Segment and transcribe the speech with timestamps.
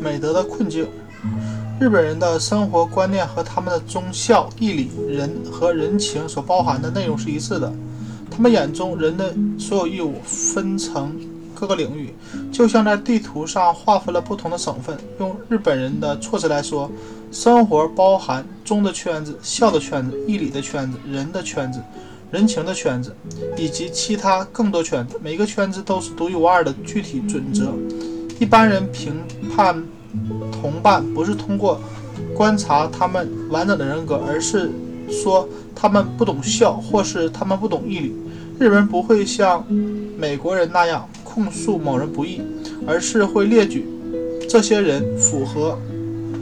[0.00, 0.86] 美德的困境。
[1.80, 7.72] 日本人的生活观念和他们的忠孝义理、仁和人情所包含的内容是一致的。
[8.30, 11.12] 他们眼中人的所有义务分成
[11.54, 12.14] 各个领域，
[12.52, 14.96] 就像在地图上划分了不同的省份。
[15.18, 16.90] 用日本人的措辞来说，
[17.30, 21.80] 生活包含忠的圈子、孝的圈子、义理的圈子、仁的圈子、
[22.30, 23.14] 人情的圈子，
[23.56, 25.18] 以及其他更多圈子。
[25.22, 27.72] 每个圈子都是独一无二的具体准则。
[28.38, 29.14] 一般人评
[29.54, 29.82] 判。
[30.60, 31.80] 同伴不是通过
[32.34, 34.70] 观察他们完整的人格，而是
[35.08, 38.16] 说他们不懂孝，或是他们不懂义理。
[38.58, 39.64] 日本人不会像
[40.16, 42.40] 美国人那样控诉某人不义，
[42.86, 43.86] 而是会列举
[44.48, 45.78] 这些人符合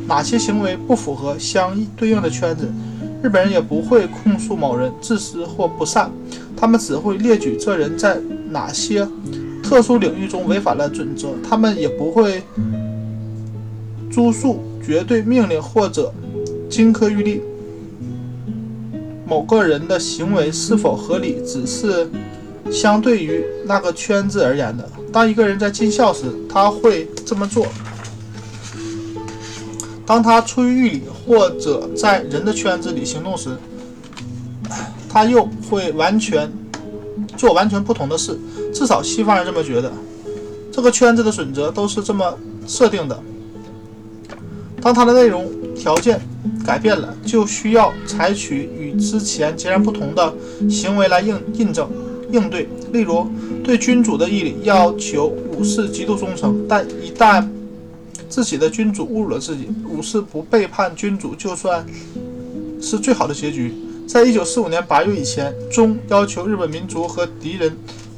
[0.07, 2.73] 哪些行为不符合相对应的圈子。
[3.23, 6.10] 日本人也不会控诉某人自私或不善，
[6.57, 8.19] 他们只会列举这人在
[8.49, 9.07] 哪些
[9.69, 11.30] 特殊领域中违反了准则。
[11.47, 12.43] 他们也不会。
[14.09, 16.11] 诸述绝对命令或者
[16.71, 17.43] 金科玉律，
[19.26, 22.09] 某个人的行为是否合理，只是
[22.71, 24.88] 相对于那个圈子而言的。
[25.13, 27.66] 当一个人在尽孝时，他会这么做；
[30.07, 33.51] 当他出于义理或者在人的圈子里行动时，
[35.10, 36.51] 他又会完全
[37.37, 38.38] 做完全不同的事。
[38.77, 39.91] 至少西方人这么觉得。
[40.71, 43.19] 这个圈子的准则都是这么设定的。
[44.82, 46.21] 当它的内容条件
[46.63, 50.30] 改变了，就需要采取与之前截然不同的
[50.69, 51.91] 行为来应印证
[52.30, 52.69] 应对。
[52.93, 53.27] 例如，
[53.65, 57.49] 对君主的义理要求武士极度忠诚，但一旦
[58.29, 61.82] 自己的君主侮辱了自己，武士不背叛君主，就算
[62.82, 63.73] 是最好的结局。
[64.06, 67.75] 在一九四五年八月以前，中要求日本民族和敌人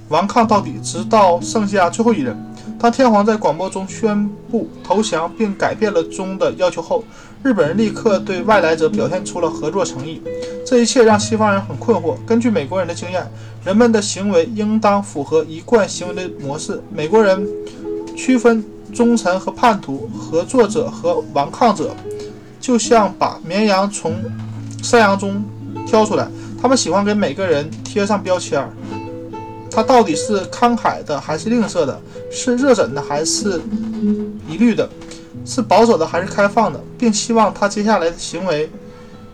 [0.09, 2.37] 顽抗到底，直到剩下最后一人。
[2.79, 7.03] 当天皇在广播中宣布投降并改变了中的要求后，
[7.43, 10.23] 日本人立刻对外来者表现出了合作诚意。
[10.65, 12.15] 这一切让西方人很困惑。
[12.27, 13.27] 根据美国人的经验，
[13.65, 16.81] 人们的行为应当符合一贯行为的模式。
[16.95, 17.47] 美国人
[18.17, 18.65] 区分
[18.95, 21.95] 忠臣和叛徒、合作者和顽抗者，
[22.61, 24.15] 就像把绵羊从
[24.83, 25.45] 山羊中
[25.87, 26.29] 挑出来。
[26.61, 28.71] 他们喜欢给每个人贴上标签儿。
[29.71, 32.01] 他到底是慷慨的还是吝啬的？
[32.31, 33.61] 是热忱的还是
[34.49, 34.89] 疑虑的？
[35.45, 36.81] 是保守的还是开放的？
[36.99, 38.71] 并希望他接下来的行为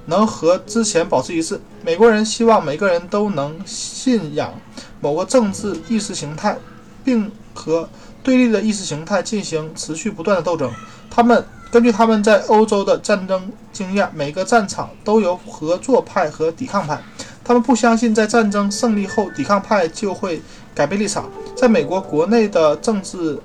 [0.06, 1.60] 能和之前保持一致。
[1.82, 4.52] 美国人希望每个人都能信仰
[5.00, 6.56] 某个政治意识形态，
[7.04, 7.88] 并和
[8.22, 10.70] 对立的意识形态进行持续不断的斗争。
[11.10, 17.02] 他们根据他们在欧洲的战争经验，每个战场都有合作派和抵抗派。
[17.44, 20.40] 他们不相信在战争胜利后，抵抗派就会
[20.74, 21.30] 改变立场。
[21.54, 23.38] 在美国国内的政治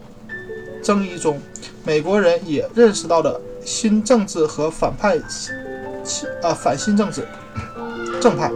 [0.82, 1.40] 争议中，
[1.84, 5.20] 美国人也认识到了新政治和反派，
[6.42, 7.28] 呃，反新政治
[8.22, 8.50] 正派。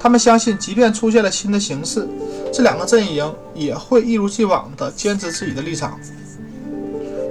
[0.00, 2.04] 他们相信，即便出现了新的形势，
[2.52, 5.96] 这两个阵营也会一如既往地坚持自己的立场。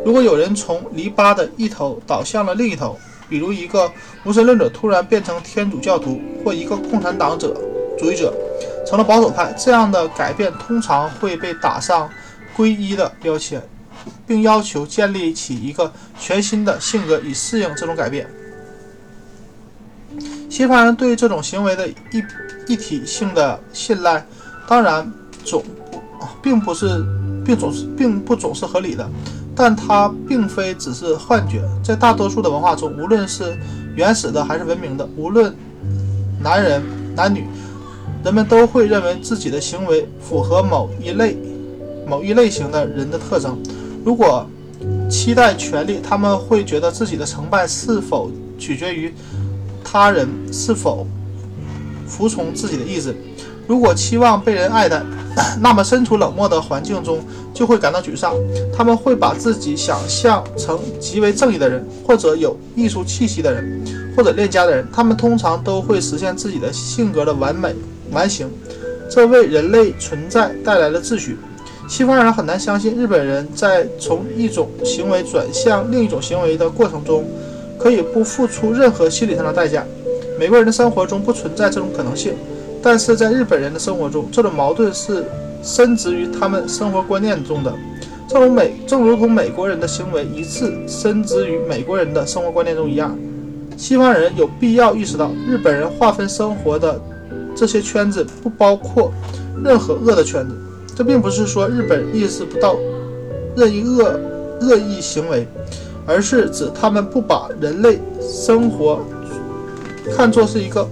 [0.05, 2.97] 如果有人从篱笆的一头倒向了另一头，
[3.31, 3.90] 比如一个
[4.25, 7.56] 无神论者突然变成天主教徒，或一个共产党者
[7.97, 8.34] 主义者
[8.86, 12.09] 成了保守派，这样的改变通常会被打上
[12.58, 13.64] 皈依的标签，
[14.28, 18.30] 并要求建立起一个全新的性格以适应这种改变。
[20.50, 21.96] 西方人对这种行为的一
[22.68, 24.25] 一体性的信赖，
[24.68, 25.09] 当然
[25.46, 25.63] 总
[26.44, 27.02] 并不是，
[27.46, 29.09] 并总是并不总是合理的。
[29.56, 33.57] 但它并非只是幻觉，在大多数的文化中，无论是
[33.95, 35.53] 原始的还是文明的，无论
[36.39, 36.81] 男人
[37.16, 37.45] 男女，
[38.23, 41.38] 人们都会认为自己的行为符合某一类、
[42.07, 43.57] 某一类型的人的特征。
[44.03, 44.47] 如果
[45.09, 49.13] 期待权利，他们会觉得自己的成败是否取决于
[49.83, 51.06] 他人是否
[52.07, 53.16] 服从自己的意志。
[53.71, 55.01] 如果期望被人爱戴，
[55.61, 57.19] 那么身处冷漠的环境中
[57.53, 58.35] 就会感到沮丧。
[58.75, 63.81] 他们会把自己想象成极为正义的人，或者有艺术气息的人，
[64.13, 64.85] 或者恋家的人。
[64.91, 67.73] 他们通常都会实现自己的性格的完美
[68.12, 68.51] 完形，
[69.09, 71.38] 这为人类存在带来了秩序。
[71.88, 77.25] 西方人很难相信日本人在从一种行为转向另一种行为的过程中
[77.79, 79.85] 可以不付出任何心理上的代价。
[80.38, 82.33] 美国人的生活中不存在这种可能性。
[82.81, 85.25] 但是在日本人的生活中，这种矛盾是
[85.62, 87.74] 深植于他们生活观念中的，
[88.28, 93.18] 正如美正如同美国人的行为一致深植于美国人的生活观念中一样。
[93.78, 97.00] 西方人有必要意识到，日本人划分生活的
[97.56, 99.12] 这些圈子不包括
[99.63, 100.56] 任何恶的圈子。
[100.95, 102.75] 这并不是说日本意识不到
[103.56, 104.19] 任意恶
[104.62, 105.48] 恶意行为，
[106.06, 109.00] 而是指他们不把人类生活
[110.16, 110.88] 看作是一个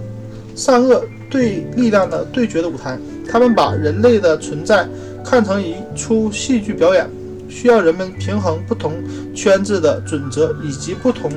[0.56, 2.98] 善恶对力量的对决的舞台，
[3.28, 4.86] 他们把人类的存在
[5.24, 7.08] 看成一出戏剧表演，
[7.48, 8.92] 需要人们平衡不同
[9.34, 11.30] 圈子的准则以及不同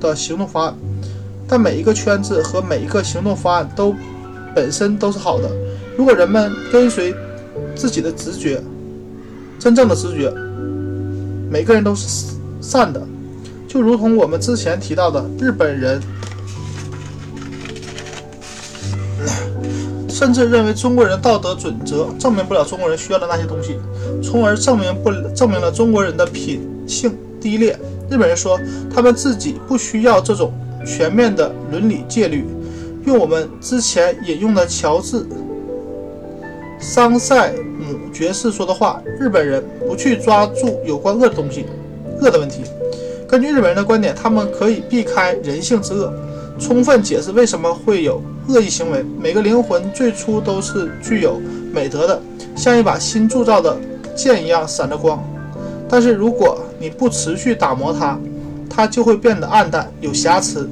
[0.00, 0.74] 的行动方案。
[1.48, 3.94] 但每一个圈子和每一个行动方案都
[4.52, 5.48] 本身都是好的。
[5.96, 7.14] 如果人们跟随
[7.74, 8.60] 自己的直觉，
[9.58, 10.32] 真正的直觉，
[11.48, 13.00] 每个人都是善的，
[13.68, 16.00] 就如同我们之前提到的，日本人
[20.18, 23.78] 甚至认为中国人道德准则证明不了中国人需要的那些东西，
[24.22, 27.78] 从而证明不证明了中国人的品性低劣。
[28.08, 28.58] 日本人说，
[28.90, 30.50] 他们自己不需要这种。
[30.86, 32.46] 全面的伦理戒律，
[33.06, 35.16] 用我们之前引用的乔治·
[36.78, 41.66] 桑塞姆爵士说的话：“日本人不去抓住有关恶的东西，
[42.20, 42.62] 恶的问题。
[43.26, 46.12] 根据日本人的观点，他们可以避开人性之恶，
[46.58, 49.04] 充分解释为什么会有恶意行为。
[49.20, 51.40] 每个灵魂最初都是具有
[51.72, 52.20] 美德的，
[52.56, 53.76] 像一把新铸造的
[54.14, 55.22] 剑一样闪着光。
[55.88, 58.18] 但是如果你不持续打磨它，
[58.68, 60.68] 它就会变得暗淡、有瑕疵。”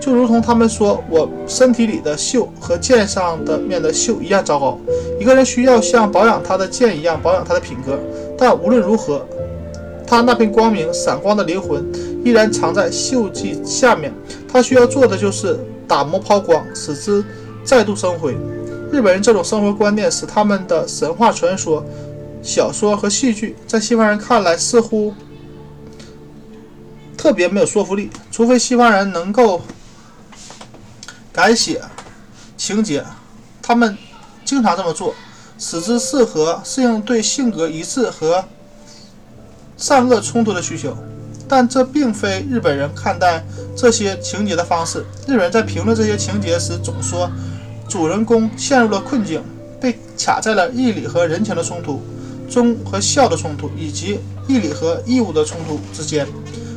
[0.00, 4.78] 就如同他们说我身体里的锈和剑上的面的锈一样糟糕。
[5.18, 7.98] 一个人需要像保养他的剑一样保养他的品格，
[8.38, 9.26] 但无论如何，
[10.06, 11.84] 他那片光明闪光的灵魂
[12.28, 14.12] 依然藏在锈迹下面。
[14.46, 17.24] 他需要做的就是打磨抛光，使之
[17.64, 18.36] 再度生辉。
[18.92, 21.84] 日本人这种生活观念使他们的神话传说、
[22.42, 25.14] 小说和戏剧在西方人看来似乎
[27.16, 29.62] 特别没有说服力，除非西方人能够。
[31.30, 31.80] 改写
[32.56, 33.04] 情节，
[33.62, 33.96] 他们
[34.44, 35.14] 经常这么做，
[35.56, 38.44] 使之适合适应对性格一致和
[39.76, 40.96] 善恶冲突的需求。
[41.48, 45.04] 但这并非日本人看待这些情节的方式。
[45.26, 47.30] 日本人在评论这些情节时总说，
[47.88, 49.42] 主人公陷入了困境，
[49.80, 52.02] 被卡在了义理和人情的冲突、
[52.48, 56.26] 忠和孝的冲突以及义理和义务的冲突之间。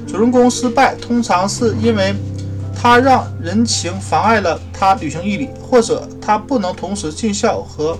[0.07, 2.15] 主人公失败，通常是因为。
[2.73, 7.95] 他让人情妨碍了他履行义理，或者他不能同时尽孝和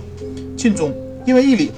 [0.56, 0.92] 尽忠，
[1.24, 1.70] 因为义理，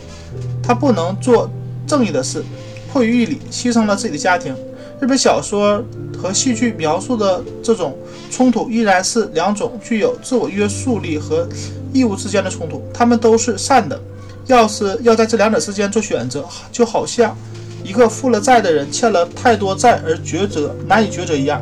[0.62, 1.50] 他不能做
[1.86, 2.42] 正义的事，
[2.90, 4.56] 迫于义理牺牲了自己的家庭。
[5.04, 5.84] 日本小说
[6.16, 7.94] 和戏剧描述的这种
[8.30, 11.46] 冲突依然是两种具有自我约束力和
[11.92, 14.00] 义务之间的冲突，他们都是善的。
[14.46, 16.42] 要是要在这两者之间做选择，
[16.72, 17.36] 就好像
[17.82, 21.60] 一个负了债的人欠了太多债而抉择难以抉择一样。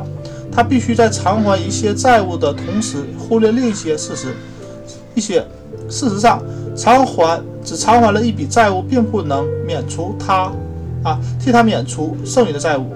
[0.49, 4.33] 他必须在偿还一些债务的同时，忽略另一些事实。
[5.15, 5.45] 一些
[5.89, 6.41] 事实上，
[6.77, 10.49] 偿还只偿还了一笔债务，并不能免除他
[11.03, 12.87] 啊替他免除剩余的债务。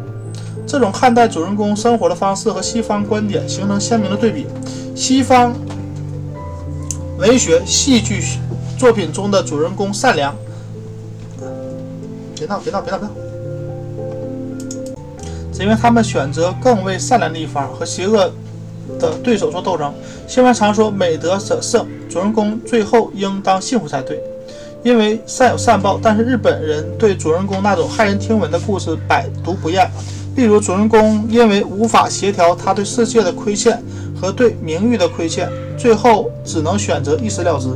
[0.68, 4.46] 这种看待主人公生活的方式和西方观点形成鲜明的对比。
[4.94, 5.56] 西方
[7.18, 8.22] 文学戏剧
[8.78, 10.36] 作品中的主人公善良，
[12.36, 13.14] 别闹别闹别闹别闹。
[15.54, 18.32] 是因为他们选择更为善良的一方，和邪恶
[19.00, 19.92] 的对手做斗争。
[20.28, 24.22] 西方常说美德者胜，主人公最后应当幸福才对，
[24.84, 26.00] 因为善有善报。
[26.00, 29.90] 但是日本人对主人公那种骇人听闻的故事百读不厌，
[30.38, 33.84] 例如主人公因为无法协调他对世界的亏欠
[34.16, 37.68] 和对名誉的亏欠，最后只能选择一死了之。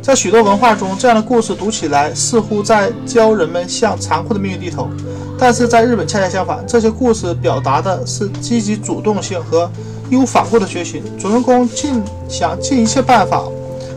[0.00, 4.88] 在许多文化中，这样的故事读起来似乎在教人们向残酷的命运低头。
[5.36, 9.68] 但是在日本恰恰相反，这些故事表达的是积极主动性和
[10.10, 11.02] 义无反顾的决心。
[11.18, 13.42] 主人公尽想尽一切办法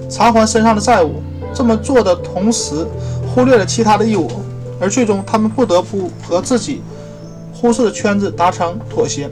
[0.09, 1.21] 偿还身上的债务，
[1.53, 2.87] 这么做的同时
[3.35, 4.31] 忽略了其他的义务，
[4.79, 6.81] 而最终他们不得不和自己
[7.63, 9.29] 忽视的圈子达成妥协。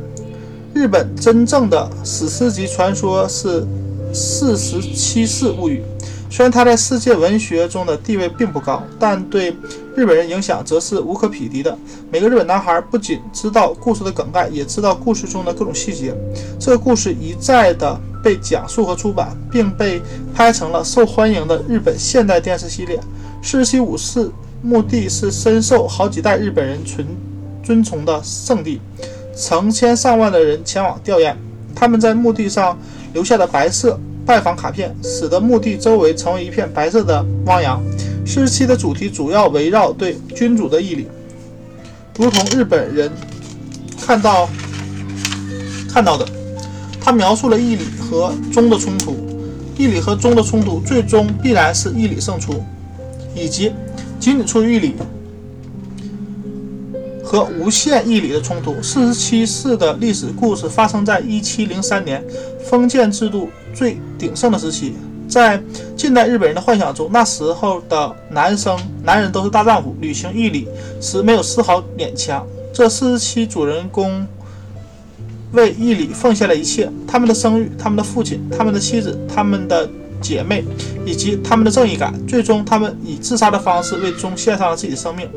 [0.74, 3.60] 日本真正的史诗级传说是
[4.14, 5.84] 《四十七世物语》。
[6.30, 9.54] 虽然它在世界文学中的地位并不高，但对
[9.98, 11.78] 日本人影响则是无可匹敌的。
[12.10, 16.16] 每个日本男孩不仅知道故事的梗概，也知道故事中的各种细节。
[16.58, 20.02] 这个故事一再的被讲述和出版，并被
[20.34, 22.98] 拍成了受欢迎的日本现代电视系列。
[23.44, 27.06] 四十七武士目的是深受好几代日本人尊
[27.64, 28.80] 遵从的圣地，
[29.36, 31.36] 成千上万的人前往吊唁。
[31.76, 32.78] 他们在墓地上
[33.14, 34.00] 留下的白色。
[34.24, 37.82] 拜访卡片使得墓地周围成为一片白色的汪洋。
[38.24, 41.08] 四十七的主题主要围绕对君主的义理，
[42.20, 43.12] 如同日本人
[44.00, 44.48] 看到
[45.92, 46.26] 看到的，
[47.02, 49.16] 他描述了义理和忠的冲突。
[49.76, 52.64] 义理和忠的冲突最终必然是义理胜出，
[53.36, 53.74] 以及
[54.20, 54.96] 仅仅出于义理
[57.32, 58.76] 和无限义理的冲突。
[58.84, 62.22] 四十七世的历史故事发生在一七零三年，
[62.66, 64.96] 封建制度最鼎盛的时期。
[65.30, 65.64] 在
[65.96, 70.68] 近代日本人的幻想中，那时候的男生男人都是大丈夫，履行义理
[71.00, 72.46] 时没有丝毫勉强。
[72.74, 74.28] 这四十七主人公
[75.54, 79.90] 为义理奉献了一切：他们的声誉、他们的父亲、他们的妻子、他们的
[80.22, 80.64] 姐妹，
[81.06, 82.14] 以及他们的正义感。
[82.28, 85.28] 最终，他们以自杀的方式为宗献上了自己的生命。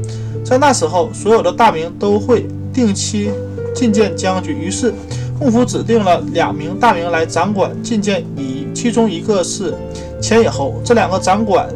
[0.44, 3.30] 在那时候，所有的大名都会定期
[3.74, 4.92] 觐见将军，于是
[5.40, 9.74] 幕府指定了两名大名来掌管觐见礼仪，其中一个是。
[10.22, 11.68] 前野侯这两个掌管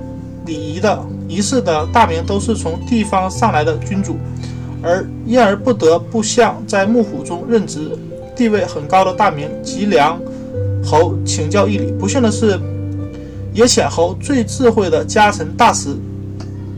[0.47, 0.99] 礼仪的
[1.29, 4.17] 仪式的大名都是从地方上来的君主，
[4.83, 7.91] 而因而不得不向在幕府中任职、
[8.35, 10.19] 地位很高的大名吉良
[10.83, 11.93] 侯请教义理。
[11.93, 12.59] 不幸的是，
[13.55, 15.97] 野浅侯最智慧的家臣大石，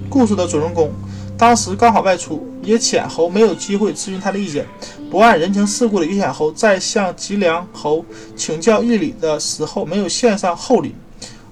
[0.08, 0.90] 故事的主人公，
[1.36, 4.66] 当时刚好外出，野浅侯没有机会咨询他的意见。
[5.10, 8.04] 不谙人情世故的野浅侯在向吉良侯
[8.36, 10.94] 请教义理的时候，没有献上厚礼。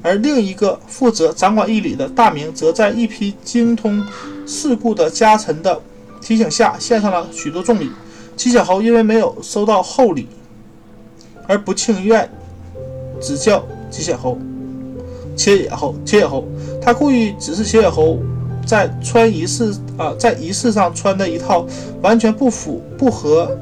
[0.01, 4.03] 而另一个负责掌管义理的大明，则在一批精通
[4.47, 5.79] 世故的家臣的
[6.23, 7.91] 提醒下，献上了许多重礼。
[8.37, 10.29] 齐显侯因为没有收到厚礼，
[11.49, 12.31] 而不情愿
[13.21, 14.39] 指教齐显侯。
[15.39, 16.45] 切野侯，切野侯，
[16.83, 18.19] 他故意指示切野侯
[18.67, 21.65] 在穿仪式啊，在仪式上穿的一套
[22.03, 23.57] 完全不符、不合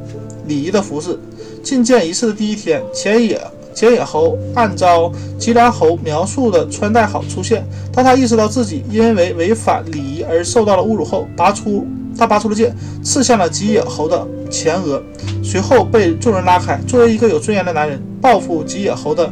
[0.48, 1.16] 礼仪的服饰。
[1.62, 3.40] 觐见仪式的第一天，前野。
[3.74, 15.02] 前野侯按照吉良侯描述的穿戴好出现，当他意识到自己因为违反礼仪而受到了侮辱后，拔出他拔出了剑，刺向了吉野侯的前额，
[15.44, 16.80] 随后被众人拉开。
[16.86, 19.30] 作为一个有尊严的男人，报复吉野侯的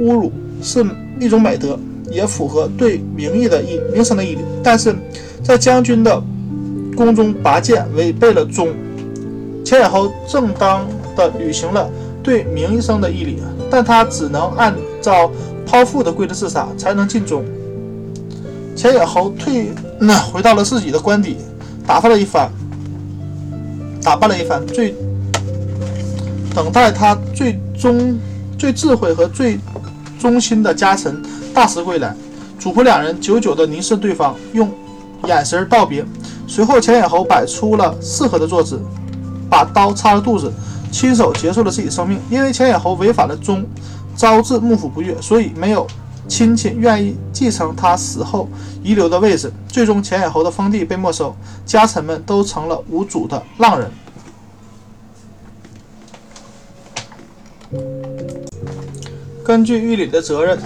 [0.00, 0.82] 侮辱是
[1.20, 1.78] 一种美德，
[2.10, 4.40] 也符合对名义的义名声的义理。
[4.62, 4.94] 但是
[5.42, 6.22] 在将军的
[6.96, 8.68] 宫中拔剑，违背了忠。
[9.64, 11.90] 前野侯正当的履行了
[12.22, 13.38] 对名义声的义理。
[13.70, 15.28] 但他只能按照
[15.66, 17.44] 剖腹的规则自杀，才能尽忠。
[18.76, 21.36] 前野侯退，那回到了自己的官邸，
[21.84, 22.48] 打扮了一番，
[24.00, 24.94] 打扮了一番，最
[26.54, 28.16] 等待他最终、
[28.56, 29.58] 最智慧和最
[30.24, 31.20] 忠心的家臣
[31.52, 32.16] 大石归来，
[32.58, 34.72] 主仆两人久久地凝视对方，用
[35.26, 36.02] 眼神道别。
[36.46, 38.80] 随后，前野侯摆出了适合的坐姿，
[39.50, 40.50] 把刀插了肚子。
[40.90, 43.66] 亲手结束了自己生命，因为前野侯违反了忠，
[44.16, 45.86] 招致幕府不悦，所以没有
[46.26, 48.48] 亲戚愿意继承他死后
[48.82, 49.52] 遗留的位置。
[49.68, 53.90] 最终，前野侯的封地被没收，家臣们都成了无主的浪人。
[59.44, 60.58] 根据狱里的责任，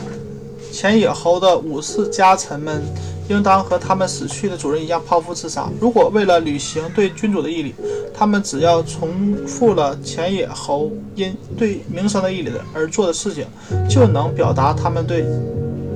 [0.72, 2.82] 前野侯的武士家臣们。
[3.28, 5.68] 应当和他们死去的主人一样剖腹自杀。
[5.78, 7.74] 如果为了履行对君主的义理，
[8.14, 13.44] 他们只要重复了前野侯因对名声的义理而做的事情，
[13.86, 15.26] 就能表达他们对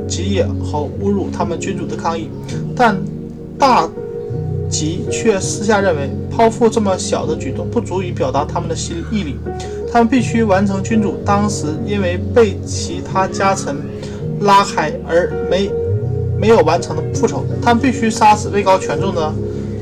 [0.06, 2.28] 吉野侯侮辱他们君主的抗议。
[2.76, 3.02] 但
[3.58, 3.88] 大
[4.72, 9.36] 吉却私下认为，剖腹这么小的举动不足以表达他们的心义理，
[9.92, 13.76] 他们必须完成君主当时因为被其他家臣
[14.40, 15.70] 拉开而没。
[16.40, 19.32] 没有完成的复仇，他们必须杀死位高权重的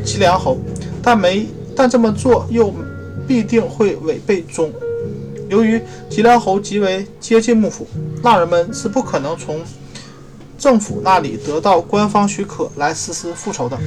[0.04, 0.58] 吉良侯，
[1.02, 2.70] 但没但这么做又
[3.26, 4.70] 必定会违背忠。
[5.48, 5.80] 由于
[6.10, 7.86] 吉良侯极为接近幕府，
[8.22, 9.58] 浪人们是不可能从
[10.58, 13.78] 政府那里得到官方许可来实施复仇的。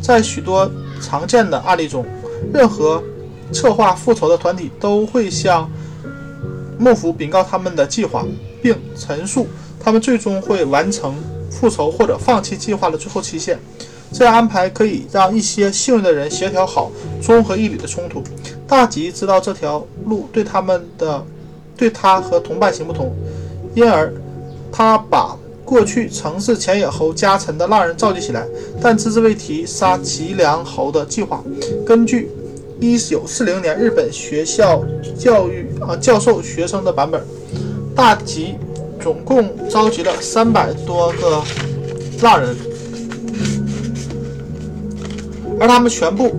[0.00, 2.04] 在许多常见的案例中，
[2.52, 3.02] 任何
[3.52, 5.70] 策划复仇的团体都会向
[6.78, 8.24] 幕府禀告他们的计划，
[8.62, 9.46] 并陈述
[9.78, 11.14] 他们最终会完成。
[11.50, 13.58] 复仇或者放弃计划的最后期限，
[14.12, 18.22] 这样安排可以让一些幸运的人协调好综合义理的冲突。
[18.68, 21.22] 大吉知道这条路对他们的
[21.76, 23.12] 对他和同伴行不通，
[23.74, 24.14] 因而
[24.70, 25.36] 他把
[25.70, 28.44] 过去曾是前野侯家臣的浪人召集起来，
[28.82, 31.44] 但只字未提杀吉良侯的计划。
[31.86, 32.28] 根据
[32.80, 34.82] 1940年日本学校
[35.16, 37.22] 教育啊教授学生的版本，
[37.94, 38.56] 大吉。
[39.02, 41.42] 总共召集了三百多个
[42.20, 42.54] 浪人，
[45.58, 46.36] 而他们全部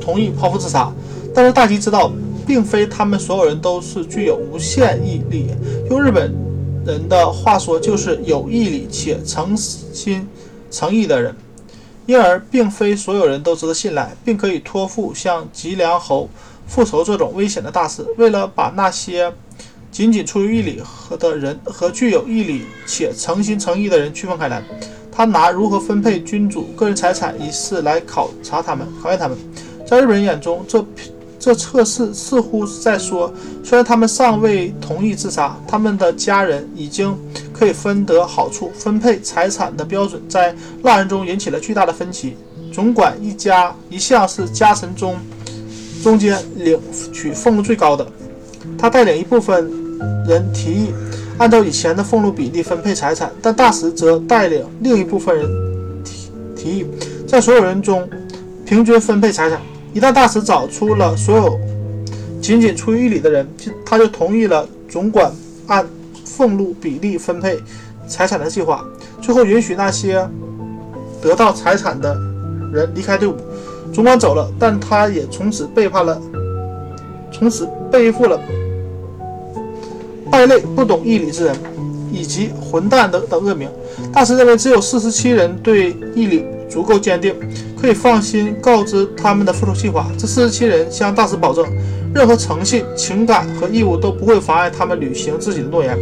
[0.00, 0.92] 同意剖腹自杀。
[1.32, 2.10] 但是大吉知道，
[2.44, 5.50] 并非他们所有人都是具有无限毅力。
[5.88, 6.34] 用日本
[6.86, 10.26] 人的话说，就是有毅力且诚心
[10.70, 11.34] 诚意的人。
[12.06, 16.28] 因而，并非所有人都值得信赖，并可以托付向吉良侯
[16.66, 18.06] 复仇这种危险的大事。
[18.16, 19.30] 为了把那些
[19.90, 24.62] 仅仅出于义理和的人和具有义理且诚心诚意的人区分开来。
[25.12, 29.36] 他拿如何分配君主个人财产一事来考察他们，考验他们。
[29.84, 30.82] 在日本人眼中，这
[31.38, 37.16] 这测试似乎是在说，虽然他们尚未同意自杀，他们的家人已经
[37.52, 38.72] 可以分得好处。
[38.76, 42.36] 分配财产的标准在浪人中引起了巨大的分歧。
[42.72, 45.16] 总管一家一向是家臣中
[46.02, 46.78] 中间领
[47.12, 48.06] 取俸禄最高的，
[48.76, 49.70] 他带领一部分
[50.26, 50.92] 人提议
[51.38, 55.48] 按照以前的俸禄比例分配财产，但大使则带领另一部分人
[56.04, 56.86] 提提议
[57.26, 58.08] 在所有人中
[58.66, 59.60] 平均分配财产。
[59.94, 61.58] 一旦大使找出了所有
[62.40, 65.32] 仅仅出于义理的人，就他就同意了总管
[65.66, 65.86] 按
[66.24, 67.58] 俸禄比例分配
[68.06, 68.84] 财产的计划。
[69.20, 70.26] 最后允许那些
[71.20, 72.14] 得到财产的
[72.72, 73.34] 人离开队伍。
[73.92, 76.20] 总管走了，但他也从此背叛了，
[77.32, 78.38] 从此背负了
[80.30, 81.56] 败类、不懂义理之人
[82.12, 83.68] 以及混蛋等等恶名。
[84.12, 87.34] 大使认为，只有四十七人对义理足够坚定。
[87.80, 90.10] 可以放心告知他们的复仇计划。
[90.18, 91.64] 这四十七人向大使保证，
[92.14, 95.96] 任何诚信、情感和义务都不会妨碍他们履行自己的诺言。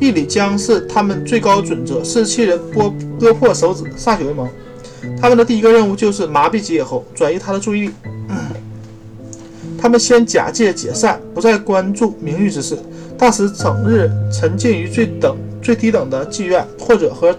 [0.00, 2.02] 义理将是他们最高准则。
[2.02, 2.90] 四十七人剥
[3.20, 4.48] 割破手指，歃血为盟。
[5.20, 7.90] 他们的第一个任务就是麻痹吉野猴，转移他的注意力。
[9.78, 12.78] 他们先假借解散，不再关注名誉之事。
[13.18, 17.36] 大使整日沉浸于最等最低等的妓院，或者和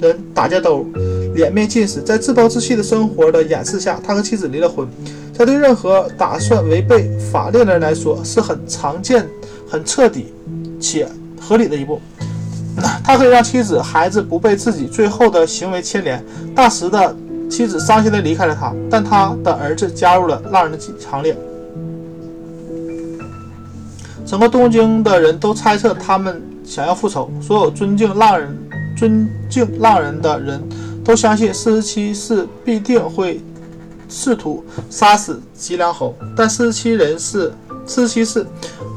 [0.00, 0.86] 人打架斗殴。
[1.34, 4.88] 脸面尽失，在自暴自弃的生活的掩饰下，他和妻子离了婚。
[5.36, 9.26] 这对任何打算违背法令的人来说是很常见、
[9.68, 10.32] 很彻底
[10.80, 11.08] 且
[11.40, 12.00] 合理的一步。
[13.04, 16.24] 他可以让妻子、孩子不被自己最后的行为牵连。
[16.54, 17.14] 大石的
[17.50, 21.36] 妻子伤心地离开了他，但他的儿子加入了浪人的行列。
[24.24, 27.30] 整个东京的人都猜测他们想要复仇。
[27.40, 28.56] 所有尊敬浪人、
[28.96, 30.62] 尊敬浪人的人。
[31.04, 33.40] 都相信四十七世必定会
[34.08, 37.52] 试图杀死吉良侯，但四十七人是
[37.86, 38.46] 四十七世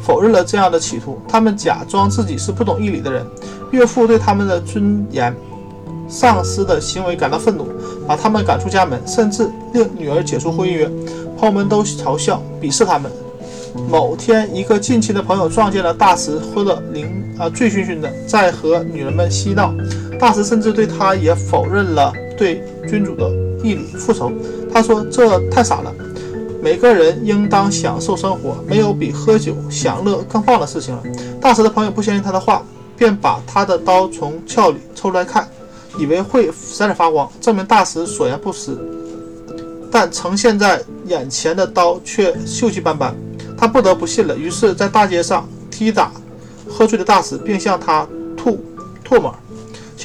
[0.04, 1.20] 否认了这样的企图。
[1.28, 3.26] 他们假装自己是不懂义理的人。
[3.72, 5.36] 岳父对他们的尊严
[6.08, 7.68] 丧失的行为感到愤怒，
[8.08, 10.90] 把他们赶出家门，甚至令女儿解除婚约。
[11.38, 13.12] 朋友们都嘲笑、鄙视他们。
[13.90, 19.74] 某天，一个近亲的朋友撞见了大石喝得酩啊醉醺醺的，在和女人们嬉闹。
[20.20, 23.30] 大石甚至对他也否认了对君主的
[23.64, 24.32] 义理复仇。
[24.74, 25.94] 他说：“这太傻了，
[26.62, 31.04] 每个人应当享受生活，没有比喝酒享乐更棒的事情了。”
[31.42, 32.64] 大石的朋友不相信他的话，
[32.98, 35.48] 便把他的刀从鞘里抽出来看，
[35.98, 38.78] 以为会闪闪发光，证明大石所言不实。
[39.90, 43.16] 但呈现在眼前的刀却锈迹斑斑，
[43.58, 44.36] 他不得不信了。
[44.38, 46.12] 于是，在大街上踢打
[46.70, 48.60] 喝醉的大石，并向他吐
[49.08, 49.34] 唾沫。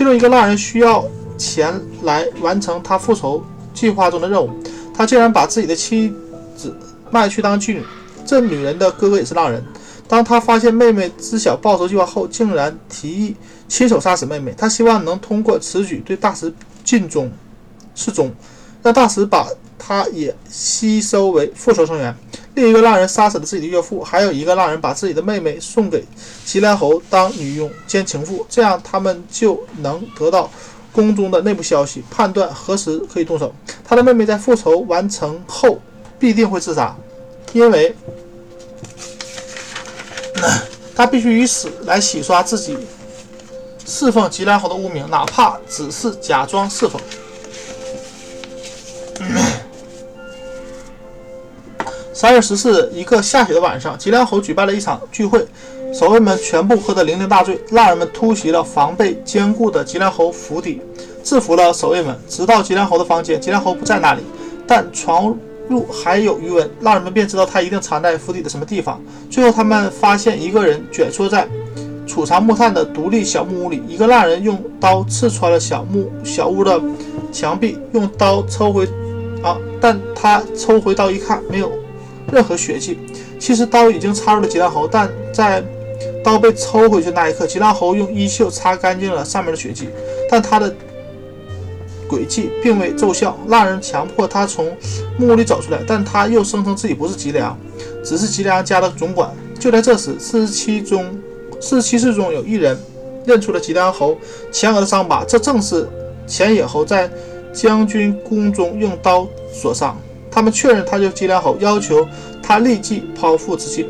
[0.02, 1.06] 其中一个浪人需要
[1.38, 3.40] 钱来完成他复仇
[3.72, 4.50] 计划中的任务，
[4.92, 6.12] 他竟然把自己的妻
[6.56, 6.76] 子
[7.12, 7.84] 卖去当妓女。
[8.26, 9.64] 这女人的哥哥也是浪人。
[10.08, 13.36] 当他发现妹妹知晓报仇计划后，竟然提议
[13.68, 14.52] 亲手杀死妹妹。
[14.58, 17.30] 他希望能通过此举对大石尽忠
[17.94, 18.28] 示忠，
[18.82, 19.46] 让大石把
[19.84, 22.14] 他也吸收为复仇成员。
[22.54, 26.04] 另一个浪人杀死了自己的岳父，还有一个浪人把自己的妹妹送给
[26.44, 30.48] 吉良侯当女佣兼情妇，这样他们就能得到
[30.92, 33.52] 宫中的内部消息，判断何时可以动手。
[33.84, 35.80] 他的妹妹在复仇完成后
[36.18, 36.94] 必定会自杀，
[37.52, 37.96] 因为
[40.94, 42.76] 他必须以死来洗刷自己
[43.86, 47.00] 侍奉吉良侯的污名，哪怕只是假装侍奉。
[52.22, 55.44] 三月十四日，一个下雪的晚上，吉良侯举办了一场聚会，
[55.92, 57.60] 守卫们全部喝得酩酊大醉。
[57.72, 60.80] 浪人们突袭了防备坚固的吉良侯府邸，
[61.24, 63.40] 制服了守卫们，直到吉良侯的房间。
[63.40, 64.22] 吉良侯不在那里，
[64.68, 65.36] 但床
[65.68, 69.02] 褥还有余温，浪人们便知道他一定藏在府邸的什么地方。
[69.28, 71.48] 最后，他们发现一个人蜷缩在
[72.06, 73.82] 储藏木炭的独立小木屋里。
[73.88, 76.80] 一个浪人用刀刺穿了小木小屋的
[77.32, 78.86] 墙壁，用刀抽回
[79.42, 81.81] 啊，但他抽回刀一看，没有。
[82.32, 82.98] 任何血迹，
[83.38, 85.62] 其实刀已经插入了吉良侯，但在
[86.24, 89.88] 刀被抽回去那一刻，吉良侯用衣袖擦干净了上面的血迹，
[90.30, 90.74] 但他的
[92.08, 93.38] 诡计并未奏效。
[93.46, 94.74] 那人强迫他从
[95.18, 97.56] 木屋里走出来，但他又声称自己不是吉良，
[98.02, 99.30] 只是吉良家的总管。
[99.60, 101.06] 就在这时，四十七中
[101.60, 102.78] 四十七世中有一人
[103.26, 104.16] 认出了吉良侯
[104.50, 105.86] 前额的伤疤，这正是
[106.26, 107.10] 前野侯在
[107.52, 109.96] 将军宫中用刀所伤。
[110.32, 112.08] 他们确认他就是吉良侯，要求
[112.42, 113.86] 他立即剖腹自尽。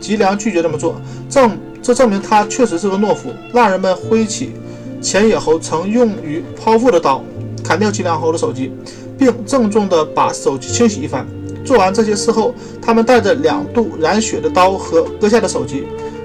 [0.00, 3.32] 吉良拒绝这么做，证这证明他确实是个懦夫。
[3.52, 4.52] 浪人们挥起
[5.00, 7.22] 前野侯曾用于剖腹的刀，
[7.62, 8.72] 砍掉吉良侯的手级，
[9.16, 11.26] 并郑重地把手级清洗一番。
[11.64, 15.84] 做完这些事后，他们带着两度染血的刀和割下的手级，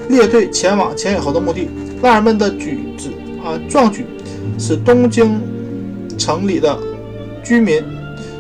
[0.10, 1.70] 列队前往前野侯的墓地。
[2.02, 3.10] 浪人们的举止
[3.44, 4.06] 啊壮举，
[4.58, 5.40] 使东京
[6.18, 6.76] 城里的
[7.44, 7.84] 居民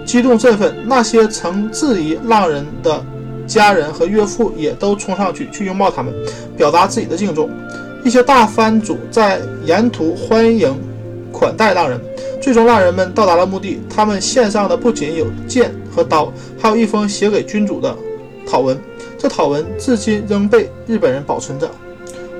[0.07, 0.73] 激动振奋。
[0.87, 3.03] 那些曾质疑浪人的
[3.45, 6.11] 家人和岳父也都冲上去去拥抱他们，
[6.55, 7.49] 表达自己的敬重。
[8.03, 10.73] 一些大藩主在沿途欢迎
[11.31, 11.99] 款待浪人。
[12.41, 13.81] 最终，浪人们到达了墓地。
[13.93, 17.93] 他们献上的不仅有剑和刀，还有一封写给君主的
[18.49, 18.79] 讨文。
[19.17, 21.69] 这讨文至今仍被日本人保存着。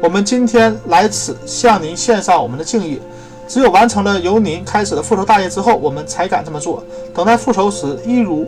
[0.02, 3.00] 我们今天来此向您献上我们的敬意。
[3.48, 6.84] 只有完成了由您开始的复仇大业之后，我们才敢这么做。
[7.14, 8.46] 等待复仇时，一如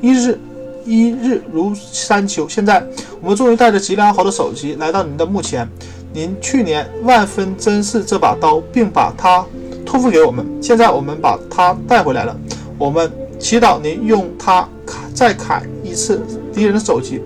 [0.00, 0.38] 一日，
[0.84, 2.48] 一日如山丘。
[2.48, 2.84] 现在，
[3.20, 5.68] 我们终于带着吉良豪的首级来到您的墓前。
[6.12, 9.44] 您去年万分珍视这把刀，并把它
[9.84, 10.46] 托付给我们。
[10.62, 12.36] 现在，我们把它带回来了。
[12.78, 17.20] 我们祈祷您用它砍再砍一次敌人的首级，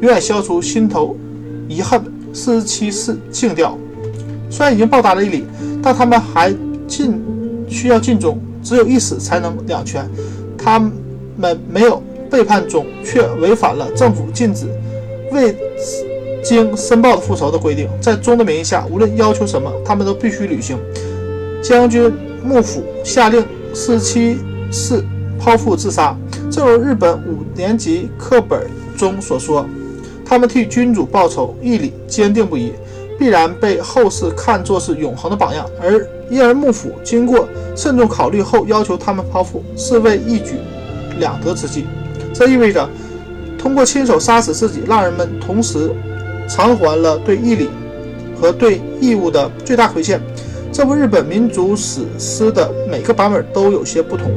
[0.00, 1.16] 永远消除心头
[1.68, 2.02] 遗恨。
[2.36, 3.78] 四十七式敬调，
[4.50, 5.44] 虽然已经报答了一礼，
[5.82, 6.54] 但他们还
[6.86, 7.20] 尽
[7.68, 10.08] 需要尽忠，只有一死才能两全。
[10.56, 10.78] 他
[11.36, 14.66] 们没有背叛忠，却违反了政府禁止
[15.32, 15.54] 未
[16.42, 17.88] 经申报的复仇的规定。
[18.00, 20.78] 在忠的名义下，无论要求什么，他们都必须履行。
[21.62, 22.12] 将军
[22.44, 24.38] 幕府下令四七
[24.70, 25.04] 四
[25.40, 26.16] 剖腹自杀，
[26.50, 28.62] 正如日本五年级课本
[28.96, 29.66] 中所说。
[30.26, 32.72] 他们替君主报仇，义理坚定不移，
[33.24, 35.66] 必然被后世看作是永恒的榜样。
[35.80, 40.56] 而伊尔幕府经过慎重考虑后，要求他们剖腹，是为一举
[41.18, 41.86] 两得之计。
[42.34, 42.86] 这意味着，
[43.58, 45.90] 通过亲手杀死自己，浪人们同时
[46.46, 47.70] 偿还了对义理
[48.38, 50.20] 和对义务的最大亏欠。
[50.70, 54.30] 这部日本民族史诗的每个版本都有些不同，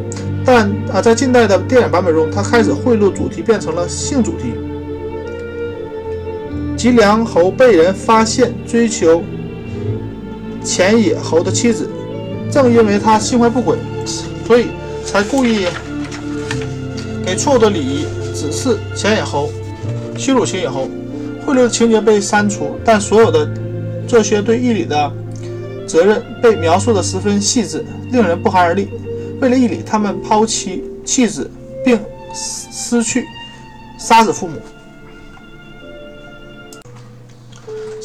[0.45, 4.54] 但啊，在近代的电影版本中，它开始贿赂主题变成了性主题。
[6.88, 9.21] 齐梁侯被人发现追求
[10.63, 11.89] 前野侯的妻子，
[12.50, 13.78] 正因为他心怀不轨，
[14.45, 14.67] 所以
[15.04, 15.67] 才故意
[17.26, 19.50] 给错误的礼仪指示前野侯，
[20.17, 20.88] 羞辱前野侯。
[21.45, 23.50] 贿赂的情节被删除，但所有的
[24.08, 25.12] 这些对义理的
[25.86, 28.88] 责任被描述的十分细致，令人不寒而栗。
[29.41, 31.52] 为了义理，他们抛妻弃子，
[31.84, 32.00] 并
[32.34, 33.26] 失去
[33.97, 34.54] 杀死父母。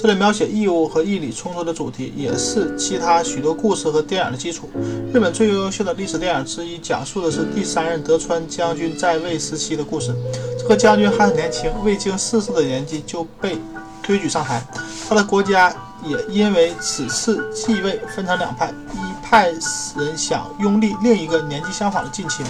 [0.02, 4.68] 这里描写义务和义理冲突的主题，也是其他许多故事和电影的基础。
[5.14, 10.12] 日本最优秀的历史电影之一，讲述的是第三任德川将军在位时期的故事。
[10.58, 13.56] 这个将军还很年轻，未经世事的年纪就被
[14.02, 14.60] 推举上台。
[15.08, 15.72] 他的国家
[16.04, 19.52] 也因为此次继位分成两派，一派
[19.96, 22.44] 人想拥立另一个年纪相仿的近亲。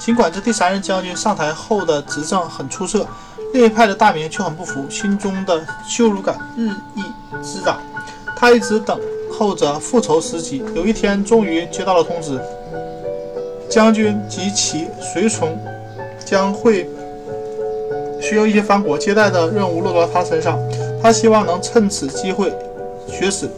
[0.00, 3.06] 尽管这第三任将军上台后的执政很出色。
[3.52, 7.02] 另一派的大明却很不服，心中的羞辱感日益
[7.42, 7.80] 滋长。
[8.36, 8.98] 他一直等
[9.30, 10.62] 候着复仇时机。
[10.74, 12.40] 有一天，终于接到了通知，
[13.68, 15.58] 将军及其随从
[16.24, 16.88] 将会
[18.20, 20.58] 需要一些藩国接待的任务落到他身上。
[21.02, 22.52] 他希望能趁此机会
[23.08, 23.50] 学死，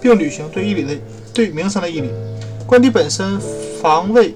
[0.00, 1.00] 并履行对义理的、
[1.34, 2.10] 对名声的义理。
[2.66, 3.40] 官邸本身
[3.82, 4.34] 防卫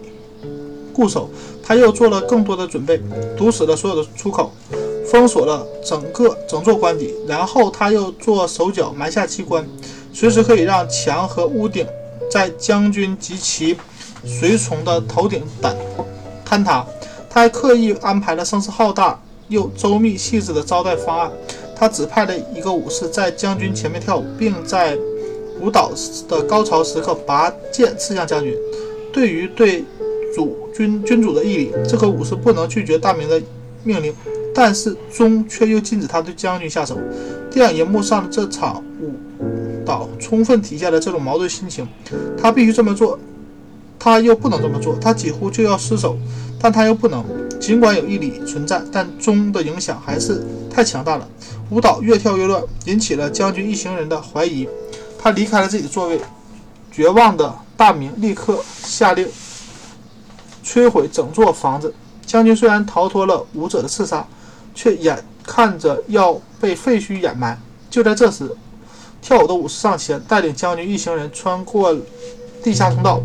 [0.93, 1.31] 固守，
[1.63, 3.01] 他又做了更多的准备，
[3.37, 4.53] 堵死了所有的出口。
[5.15, 9.65] 封锁了整个整座官邸，然后他又做手脚埋下机关，
[10.13, 11.87] 随时可以让墙和屋顶
[12.29, 13.77] 在将军及其
[14.25, 15.73] 随从的头顶坍
[16.45, 16.85] 坍塌。
[17.31, 21.31] 他还刻意安排了声势浩大又周密细致的招待方案。
[21.77, 24.99] 他指派了一个武士在将军前面跳舞，并在
[25.61, 25.93] 舞蹈
[26.29, 28.53] 的高潮时刻拔剑刺向将军。
[29.13, 29.85] 对于对
[30.35, 33.41] 主君君主的义理，这个武士不能拒绝大明的
[33.85, 34.13] 命令。
[34.55, 36.99] 但是钟却又禁止他对将军下手。
[37.51, 39.15] 电影荧幕上的这场舞
[39.85, 41.87] 蹈充分体现了这种矛盾心情：
[42.41, 43.19] 他必须这么做，
[43.99, 46.17] 他又不能这么做；他几乎就要失手，
[46.61, 47.25] 但他又不能。
[47.61, 51.27] 尽管有义理存在，但钟的影响还是太强大了。
[51.71, 54.69] 舞蹈越跳越乱，引起了将军一行人的怀疑。
[55.19, 56.21] 他离开了自己的座位，
[56.93, 59.27] 绝望的大明立刻下令
[60.63, 61.95] 摧毁整座房子。
[62.27, 64.27] 将军虽然逃脱了舞者的刺杀。
[64.75, 67.59] 却眼看着要被废墟掩埋。
[67.89, 68.51] 就在这时，
[69.23, 71.97] 跳舞的武士上前，带领将军一行人穿过
[72.63, 73.21] 地下通道，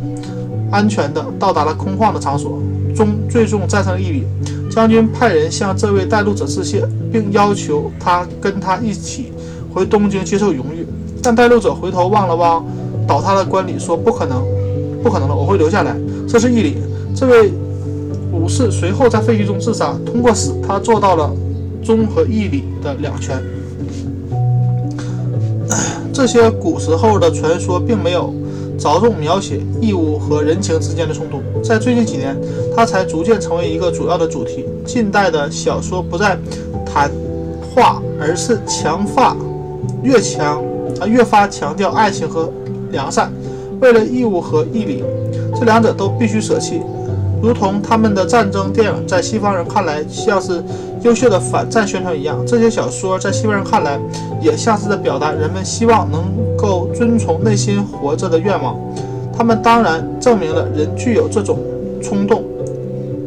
[0.71, 2.61] 安全地到达了空旷的场所。
[2.95, 4.23] 中最终战胜了义理。
[4.69, 9.33] 将军派人向这位带路者致谢，并要求他跟他一起
[9.73, 10.85] 回东京接受荣誉。
[11.23, 12.65] 但带路者回头望了望
[13.07, 14.45] 倒塌的官礼，说：“不可能，
[15.01, 15.95] 不可能了，我会留下来。
[16.27, 16.77] 这是义理。”
[17.15, 17.51] 这位。
[18.39, 21.29] 武士随后在废墟中自杀，通过死，他做到了
[21.83, 23.37] 忠和义理的两全。
[26.13, 28.33] 这些古时候的传说并没有
[28.77, 32.35] 着重描写义务和人情之间的冲突，在最近几年，
[32.75, 34.65] 它才逐渐成为一个主要的主题。
[34.85, 36.37] 近代的小说不再
[36.85, 37.11] 谈
[37.75, 39.35] 话，而是强化
[40.01, 40.63] 越强
[40.99, 42.51] 啊越发强调爱情和
[42.91, 43.31] 良善。
[43.81, 45.03] 为了义务和义理，
[45.57, 46.81] 这两者都必须舍弃。
[47.41, 50.63] 如同他们的战争电影在西方人看来像是
[51.03, 53.99] 优秀的反战宣传一样，这些小说在西方人看来
[54.41, 56.23] 也像是在表达人们希望能
[56.57, 58.77] 够遵从内心活着的愿望。
[59.35, 61.59] 他们当然证明了人具有这种
[62.03, 62.43] 冲动，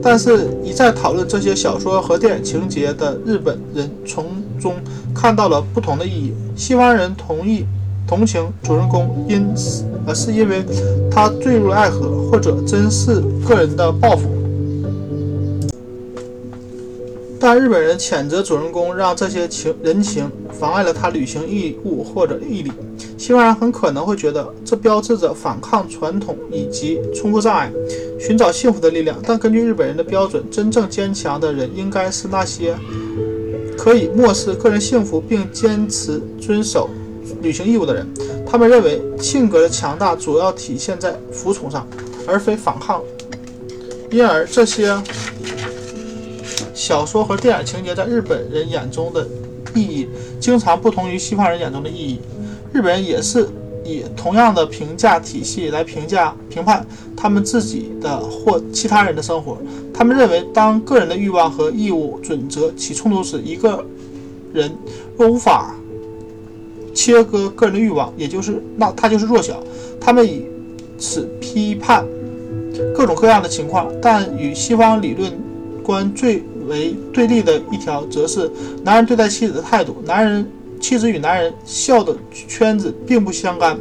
[0.03, 4.27] 但是，一再讨论这些小说和电影情节的日本人从
[4.61, 4.75] 中
[5.15, 6.35] 看到了不同的意义。
[6.55, 7.65] 西方人同意。
[8.07, 10.63] 同情主人公，因此，而是因为
[11.11, 14.29] 他坠入爱河，或者真是个人的报复。
[17.41, 22.71] 但日本人谴责主人公让这些情人情妨碍了他履行义务或者义理。
[23.19, 27.73] 西方人很可能会觉得这标志着反抗传统以及冲破障碍，
[28.21, 29.17] 寻找幸福的力量。
[29.25, 32.77] 但根据日本人的标准，真正坚强的人应该是那些
[33.77, 36.89] 可以漠视个人幸福并坚持遵守。
[37.41, 38.07] 履行义务的人，
[38.47, 41.87] 他们认为性格的强大主要体现在服从上，
[42.27, 43.03] 而非反抗。
[44.11, 45.01] 因而，这些
[46.75, 49.27] 小说和电影情节在日本人眼中的
[49.75, 52.21] 意义，经常不同于西方人眼中的意义。
[52.73, 53.49] 日本人也是
[53.85, 59.57] 以同样的评价体系来评价、评判他们自己的或其他人的生活。
[59.95, 63.85] 他们认为，当个人的欲望和义务准则起冲突时，一个
[64.53, 64.71] 人
[65.17, 65.75] 若无法。
[66.95, 69.63] 切割个人的欲望，也就是那他就是弱小。
[70.01, 70.47] 他们以
[70.99, 72.05] 此批判
[72.95, 75.33] 各种各样的情况，但与西方理论
[75.83, 78.51] 观最为对立的一条，则是
[78.85, 79.97] 男人对待妻子的态度。
[80.05, 80.47] 男人、
[80.81, 83.79] 妻子与男人笑的圈子并不相干，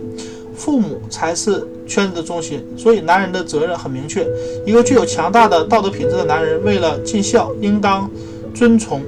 [0.56, 2.64] 父母才是圈子的中心。
[2.78, 4.26] 所以，男人的责任很明确：
[4.66, 8.10] 一个具有强大的道德品质的男人，为了尽孝，应当
[8.54, 9.02] 遵从。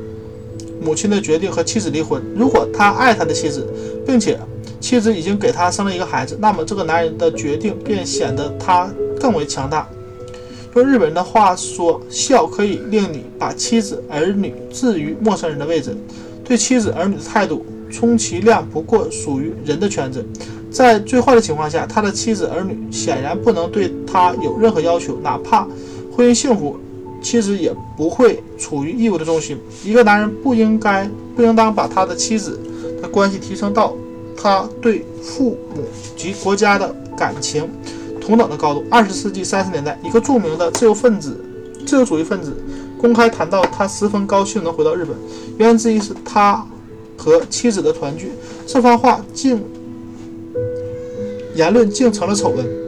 [0.83, 2.21] 母亲的决定和妻子离婚。
[2.35, 3.67] 如果他爱他的妻子，
[4.05, 4.37] 并且
[4.79, 9.87] 妻子已经给他生了一个孩子，那么这个男人的决定便显得他更为强大。
[10.75, 15.95] 用日本人的话说，孝可以令你把妻子儿女置于陌生人的位置。
[16.43, 20.25] 对妻子儿女的态度，充其量不过属于人的圈子。
[20.71, 25.67] 在最坏的情况下，他的妻子儿女显然不能对他有任何要求，哪怕
[26.11, 26.75] 婚姻幸福。
[27.23, 29.57] 妻子也不会处于义务的中心。
[29.83, 32.59] 一个男人不应该、不应当把他的妻子
[33.01, 33.95] 的关系提升到
[34.37, 35.83] 他对父母
[36.15, 37.67] 及国家的感情
[38.21, 38.83] 同等的高度。
[38.91, 41.39] 二十世纪三十年代，一个著名的自由分子、
[41.87, 42.55] 自由主义分子
[42.99, 45.15] 公开谈到，他十分高兴能回到日本，
[45.57, 46.65] 原因之一是他
[47.17, 48.31] 和妻子的团聚。
[48.67, 49.63] 这番话竟
[51.55, 52.82] 言论竟成了丑闻。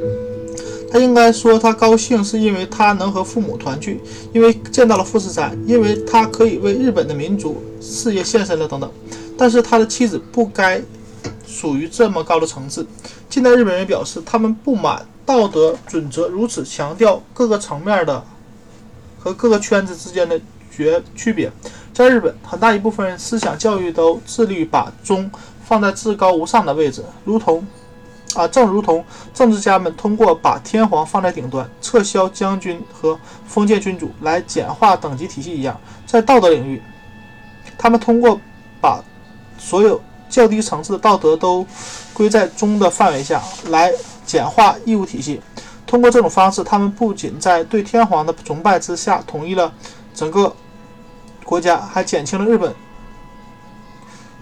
[0.96, 4.00] 他应该说，他高兴是因为他能和父母团聚，
[4.32, 8.90] 因为见到了富士山，因为他可以为日本的民族事业献身了等等。
[9.38, 10.82] 但是他的妻子不该
[11.46, 12.88] 属于这么高的层次。
[13.30, 18.24] 近代日本人表示，他们不满道德准则如此强调各个层面的
[19.20, 20.40] 和各个圈子之间的
[20.74, 21.52] 绝区别。
[21.94, 25.30] 在日本，很大一部分人思想教育都致力于把忠
[25.66, 27.68] 放在至高无上的位置，如同。
[28.36, 33.18] 啊，正如同政治家们通过把天皇放在顶端、撤销将军和
[33.48, 36.82] 封建君主来简化等级体系一样，在道德领域，
[37.78, 38.38] 他们通过
[38.82, 39.02] 把
[39.58, 41.66] 所有较低层次的道德都
[42.14, 43.90] 归在中的范围下来
[44.26, 45.42] 简化义务体系。
[45.88, 49.74] 通过这种方式，他们不仅在对天皇的崇拜之下统一了
[50.14, 50.54] 整个
[51.46, 52.76] 国家，还减轻了日本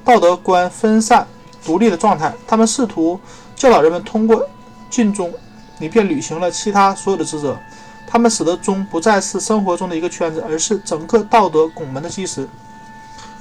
[0.03, 1.27] 道德观分散
[1.63, 2.33] 独立的状态。
[2.47, 3.19] 他们试图。
[3.63, 4.45] 教导人们通过
[4.89, 5.33] 尽忠，
[5.79, 7.57] 你便履行了其他所有的职责。
[8.05, 12.45] 他们使得忠不再是生活中的一个圈子，而是整个道德拱门的基石。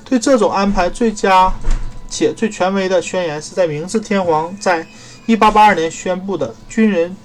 [0.05, 1.53] 对这种安排最佳
[2.09, 4.87] 且最权威的宣言，是在明治天皇在
[5.27, 7.17] 1882年宣布的军人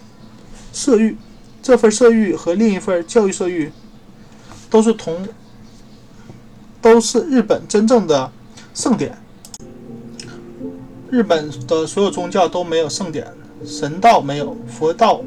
[0.73, 1.15] 色谕。
[1.61, 3.69] 这份色谕和另一份教育色谕，
[4.71, 5.27] 都是同，
[6.81, 8.31] 都是日本真正的
[8.73, 9.15] 盛典。
[11.09, 13.25] 日本的所有宗教都没有圣典，
[13.65, 15.21] 神道没有，佛道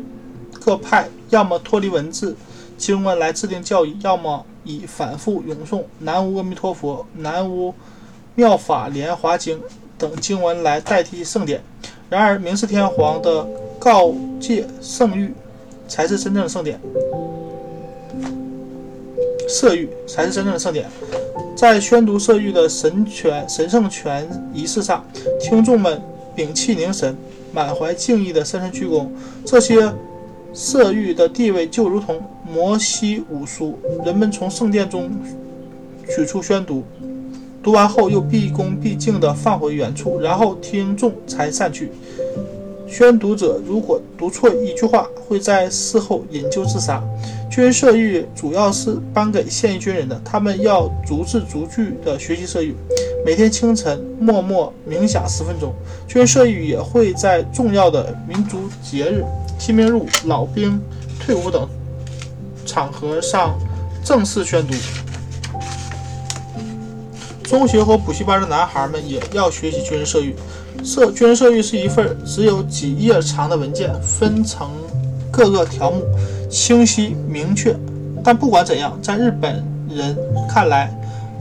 [0.60, 2.36] 各派要么脱离文字
[2.76, 7.74] 经文来制定教义，要么以反复咏诵南无阿弥陀佛、南无
[8.34, 9.58] 妙法莲华经
[9.96, 11.62] 等经文来代替圣典。
[12.10, 13.46] 然而，明治天皇的
[13.78, 15.30] 告诫圣谕
[15.88, 16.78] 才是真正的圣典。
[19.50, 20.88] 色欲才是真正的盛典。
[21.56, 25.04] 在宣读色欲的神权神圣权仪式上，
[25.40, 26.00] 听众们
[26.36, 27.14] 屏气凝神，
[27.52, 29.08] 满怀敬意地深深鞠躬。
[29.44, 29.92] 这些
[30.54, 35.10] 色欲的地位就如同摩西五书，人们从圣殿中
[36.08, 36.84] 取出宣读，
[37.62, 41.90] 读完后又毕恭毕敬地放回原处，然后听众才散去。
[42.90, 47.00] 宣读者如果读错一句话，会在事后引咎自杀。
[47.48, 52.74] 军色域主要是颁给现役军人的，他们要逐字逐句的学习色域，
[53.24, 55.72] 每天清晨默默冥想十分钟。
[56.08, 59.24] 军色域也会在重要的民族节日、
[59.56, 60.80] 新兵入伍、老兵
[61.20, 61.68] 退伍等
[62.66, 63.56] 场合上
[64.04, 64.74] 正式宣读。
[67.44, 70.34] 中学和补习班的男孩们也要学习军人色域。
[70.84, 74.68] 社军人社域是一份只有几页长的文件，分成
[75.30, 76.02] 各个条目，
[76.48, 77.76] 清晰明确。
[78.24, 80.16] 但不管怎样，在日本人
[80.48, 80.92] 看来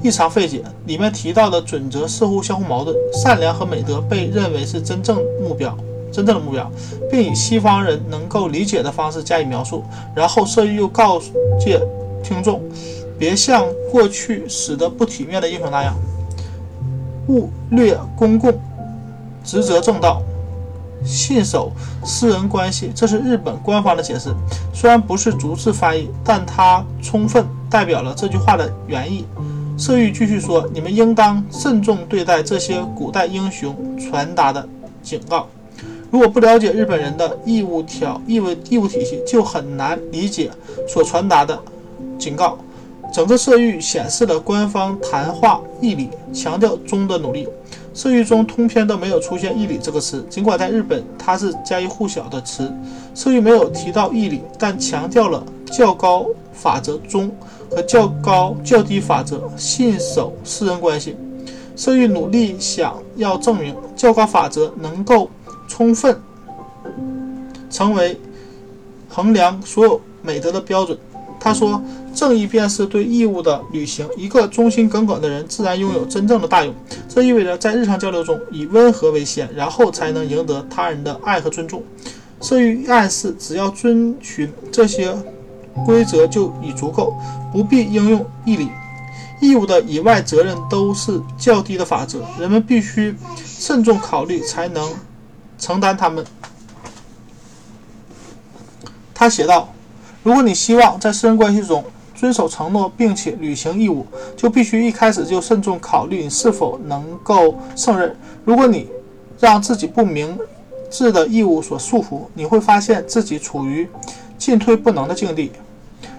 [0.03, 0.63] 异常费解。
[0.85, 2.95] 里面提到的准则似乎相互矛盾。
[3.13, 5.75] 善良和美德被认为是真正目标，
[6.11, 6.69] 真正的目标，
[7.09, 9.83] 并以西方人能够理解的方式加以描述。
[10.15, 11.19] 然后社域又告
[11.59, 11.81] 诫
[12.23, 12.61] 听众，
[13.17, 15.95] 别像过去死得不体面的英雄那样，
[17.27, 18.53] 勿略公共。
[19.49, 20.21] 职责正道，
[21.03, 21.71] 信守
[22.05, 24.29] 私人关系，这是日本官方的解释。
[24.71, 29.25] 虽然不是逐字翻译，但它充分代表了这句话的原意。
[29.75, 34.63] 色欲继续说：“你们应当慎重对待这些古代英雄传达的
[35.01, 35.47] 警告。
[36.11, 40.51] 如果不了解日本人的义务条义务义务体系，就很难理解
[40.87, 41.59] 所传达的
[42.19, 42.55] 警告。”
[43.11, 47.47] 整个色域显示了官方谈话义理，强调中的努力。
[47.99, 52.73] 色域中通篇都没有出现义理这个词，尽管在日本它是家喻户晓的词。
[53.13, 57.29] 色域没有提到义理，但强调了较高法则中
[57.69, 61.17] 和较高较低法则信守私人关系。
[61.75, 65.29] 色域努力想要证明较高法则能够
[65.67, 66.17] 充分
[67.69, 68.17] 成为
[69.09, 70.97] 衡量所有美德的标准。
[71.37, 71.81] 他说。
[72.13, 74.07] 正义便是对义务的履行。
[74.17, 76.73] 一个忠心耿耿的人，自然拥有真正的大勇。
[77.07, 81.83] 这意味着在日常交流中以温和为先，然后才能赢得他人的爱和尊重。
[82.41, 85.15] 这一暗示，只要遵循这些
[85.85, 87.13] 规则就已足够，
[87.51, 88.69] 不必应用义理。
[89.41, 94.93] 义务的以外责任都是较低的法则，人们必须慎重考虑才能
[95.57, 96.25] 承担他们。
[99.13, 99.73] 他写道
[100.23, 101.83] ：“如果你希望在私人关系中，”
[102.19, 104.05] 遵守承诺并且履行义务，
[104.35, 108.13] 就必须一开始就慎重考虑你是否能够胜任。
[108.43, 108.89] 如果你
[109.39, 110.37] 让自己不明
[110.89, 113.87] 智的义务所束缚，你会发现自己处于
[114.37, 115.49] 进退不能的境地。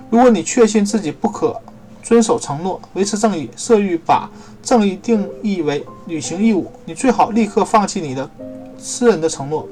[0.09, 1.55] 如果你确信自己不可
[2.03, 4.31] 遵守承诺、维持正义，色欲把
[4.63, 8.31] 正义定义为履行义务，你最好立刻放弃你的
[8.79, 9.69] 私人的承诺。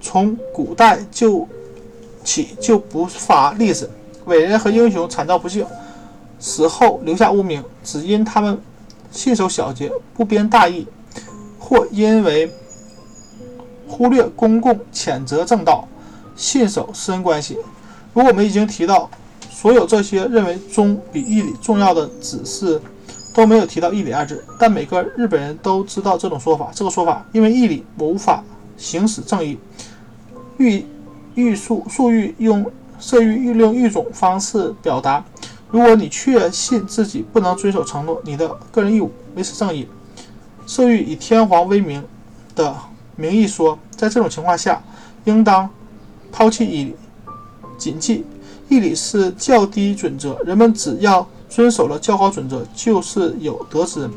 [0.00, 1.46] 从古代就
[2.24, 3.88] 起就不乏例子。
[4.30, 5.66] 伟人和英雄惨遭不幸，
[6.38, 8.56] 死后留下污名，只因他们
[9.10, 10.86] 信守小节，不编大义，
[11.58, 12.48] 或因为
[13.88, 15.86] 忽略公共谴责正道，
[16.36, 17.58] 信守私人关系。
[18.14, 19.10] 如果我们已经提到
[19.50, 22.80] 所有这些认为忠比义理重要的指示，
[23.34, 26.70] 都没有提到义理二字，但每个日本人都知道这种说法。
[26.72, 28.44] 这个说法，因为义理，我无法
[28.76, 29.58] 行使正义。
[30.58, 30.86] 欲
[31.34, 32.64] 欲术术欲用。
[33.00, 35.24] 色欲欲用一种方式表达：
[35.70, 39.88] 如果你确信自己不能遵守承诺，你的个人义务维持正义。
[40.66, 42.04] 色欲以天皇威名
[42.54, 42.76] 的
[43.16, 44.82] 名义说，在这种情况下，
[45.24, 45.68] 应当
[46.30, 46.96] 抛弃义理。
[47.78, 48.26] 谨记，
[48.68, 54.10] 义理是较低准则，人们只要遵守了较高准则，就是有德之人。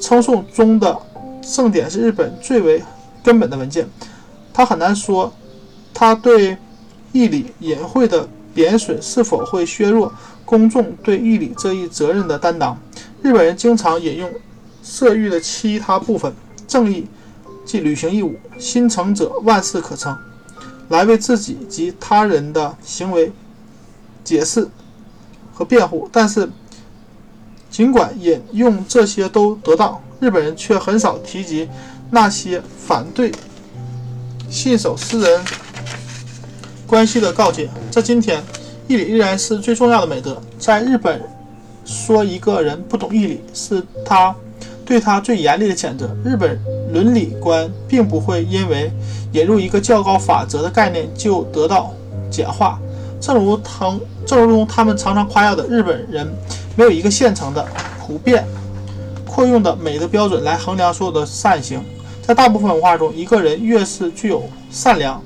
[0.00, 0.96] 称颂中的
[1.42, 2.82] 圣典是日本最为
[3.22, 3.88] 根本的文件，
[4.54, 5.32] 他很难说
[5.92, 6.56] 他对。
[7.12, 10.12] 义理隐晦的贬损是否会削弱
[10.44, 12.78] 公众对义理这一责任的担当？
[13.22, 14.30] 日本人经常引用
[14.82, 16.32] 色欲的其他部分，
[16.66, 17.06] 正义
[17.64, 20.16] 即履行义务，心诚者万事可成，
[20.88, 23.30] 来为自己及他人的行为
[24.24, 24.68] 解释
[25.54, 26.08] 和辩护。
[26.10, 26.50] 但是，
[27.70, 31.68] 尽管引用这些都得当，日本人却很少提及
[32.10, 33.32] 那些反对
[34.50, 35.44] 信守私人。
[36.92, 38.44] 关系的告诫，在今天，
[38.86, 40.38] 义理依然是最重要的美德。
[40.58, 41.22] 在日本，
[41.86, 44.36] 说一个人不懂义理，是他
[44.84, 46.14] 对他最严厉的谴责。
[46.22, 46.60] 日本
[46.92, 48.92] 伦理观并不会因为
[49.32, 51.94] 引入一个较高法则的概念就得到
[52.30, 52.78] 简化。
[53.18, 56.30] 正如他，正如他们常常夸耀的，日本人
[56.76, 57.66] 没有一个现成的、
[57.98, 58.44] 普遍
[59.24, 61.82] 扩用的美德标准来衡量所有的善行。
[62.20, 65.22] 在大部分文化中，一个人越是具有善良、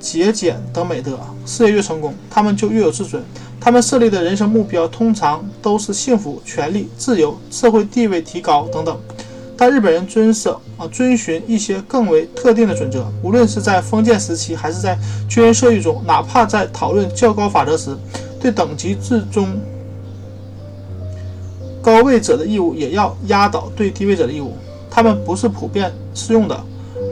[0.00, 3.22] 节俭等美德，事业越成功，他们就越有自尊。
[3.60, 8.98] 他们设立的人生目标通常都是幸福、权利、自由、社会地位提高等等。
[9.54, 13.06] 但日本人遵守啊，遵循一些更为特定的准则。
[13.22, 14.98] 无论是在封建时期，还是在
[15.28, 17.94] 军人社会中，哪怕在讨论较高法则时，
[18.40, 19.60] 对等级制中
[21.82, 24.54] 高位者的义务，也要压倒对低位者的义务。
[24.90, 26.58] 他们不是普遍适用的，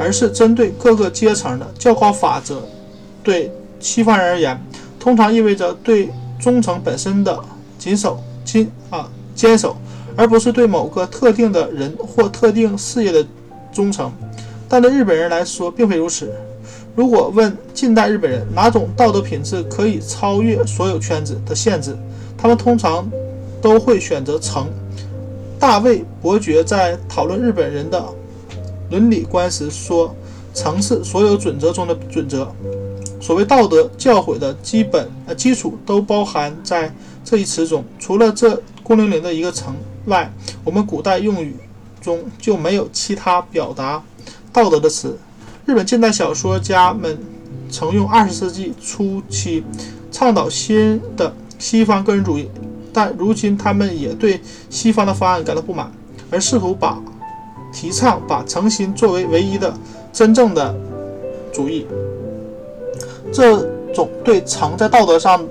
[0.00, 2.62] 而是针对各个阶层的较高法则。
[3.28, 4.58] 对西方人而言，
[4.98, 6.08] 通常意味着对
[6.40, 7.38] 忠诚本身的
[7.78, 9.76] 谨守、坚啊坚守。
[10.16, 13.24] 而不是对某个特定的人或特定事业的
[13.70, 14.10] 忠诚，
[14.66, 16.32] 但对日本人来说并非如此。
[16.96, 21.94] 如果问近代日本人哪种道德品质可以超越所有圈子的限制，
[22.36, 23.08] 他们通常
[23.60, 24.66] 都会选择诚。
[25.60, 28.02] 大卫伯爵在讨论日本人的
[28.90, 30.12] 伦理观时说
[30.54, 32.50] ：“诚是所有准则中的准则。
[33.20, 36.94] 所谓道德教诲的基本呃基础都包含在
[37.24, 37.84] 这一词中。
[37.98, 39.74] 除了这孤零零的一个诚。”
[40.08, 40.32] 外，
[40.64, 41.54] 我们古代用语
[42.00, 44.02] 中就没有其他表达
[44.50, 45.18] 道德的词。
[45.66, 47.18] 日本近代小说家们
[47.68, 49.62] 曾用二十世纪初期
[50.10, 52.48] 倡导新的西方个人主义，
[52.90, 54.40] 但如今他们也对
[54.70, 55.92] 西方的方案感到不满，
[56.30, 56.98] 而试图把
[57.70, 59.76] 提倡把诚心作为唯一的
[60.10, 60.74] 真正的
[61.52, 61.86] 主义。
[63.32, 65.44] 这种对常在道德上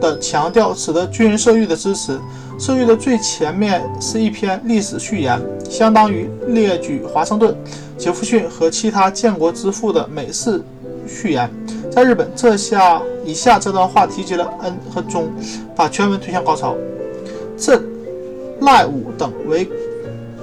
[0.00, 2.18] 的强调，使得军人社欲的支持。
[2.58, 7.56] 社欲的最前面是一篇历史序言，相当于列举华盛顿、
[7.98, 10.62] 杰弗逊和其他建国之父的美式
[11.06, 11.50] 序言。
[11.90, 15.28] 在日本，这下以下这段话提及了恩和忠，
[15.74, 16.76] 把全文推向高潮。
[17.56, 17.82] 朕
[18.60, 19.64] 赖武等为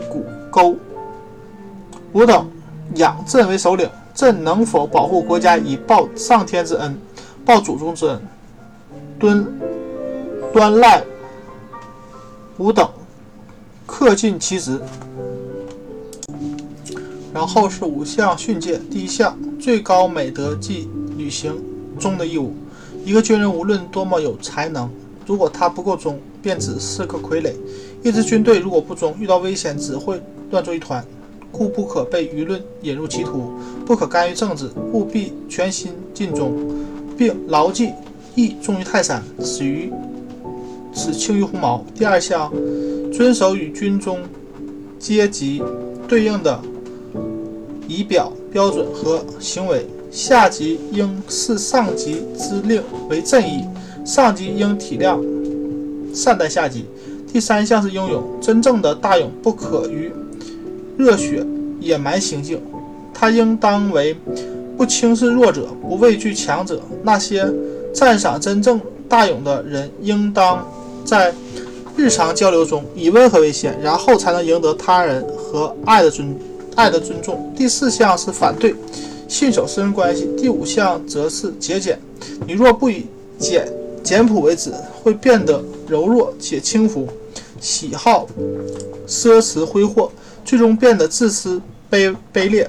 [0.09, 0.75] 骨钩，
[2.13, 2.49] 吾等
[2.95, 3.89] 仰朕为首领，
[4.19, 6.99] 朕能否保护国家以报上天之恩，
[7.45, 8.21] 报祖宗之恩？
[9.17, 9.47] 敦
[10.51, 11.01] 端赖。
[12.57, 12.85] 吾等
[13.87, 14.77] 恪尽其职，
[17.33, 18.77] 然后是五项训诫。
[18.91, 21.55] 第一项，最高美德即履行
[21.97, 22.53] 忠的义务。
[23.05, 24.89] 一个军人无论多么有才能，
[25.25, 27.53] 如果他不够忠，便只是个傀儡。
[28.03, 31.01] 一支军队如果不忠，遇到危险只会乱作一团，
[31.51, 33.51] 故不可被舆论引入歧途，
[33.85, 36.53] 不可干预政治，务必全心尽忠，
[37.17, 37.91] 并牢记
[38.35, 39.91] 义重于泰山，死于。
[40.93, 41.83] 此轻于鸿毛。
[41.95, 42.51] 第二项，
[43.13, 44.19] 遵守与军中
[44.97, 45.61] 阶级
[46.07, 46.59] 对应的
[47.87, 49.85] 仪表标准和行为。
[50.11, 53.63] 下级应视上级之令为正义，
[54.03, 55.23] 上级应体谅
[56.11, 56.85] 善待下级。
[57.31, 58.23] 第三项是英勇。
[58.41, 60.11] 真正的大勇不可于
[60.99, 61.45] 热血
[61.79, 62.61] 野蛮行径，
[63.13, 64.13] 他应当为
[64.77, 66.81] 不轻视弱者，不畏惧强者。
[67.03, 67.49] 那些
[67.93, 70.67] 赞赏真正大勇的人，应当。
[71.05, 71.33] 在
[71.95, 76.37] 日常交流中，以温和为先，然后才能赢得他人和爱的尊
[76.75, 77.51] 爱的尊重。
[77.55, 78.75] 第四项是反对
[79.27, 81.97] 信守私人关系，第五项则是节俭。
[82.45, 83.05] 你若不以
[83.39, 83.71] 简
[84.03, 84.71] 简朴为止，
[85.01, 87.07] 会变得柔弱且轻浮，
[87.61, 88.27] 喜好
[89.07, 90.11] 奢侈挥霍，
[90.49, 92.67] 最终变得自私卑卑劣，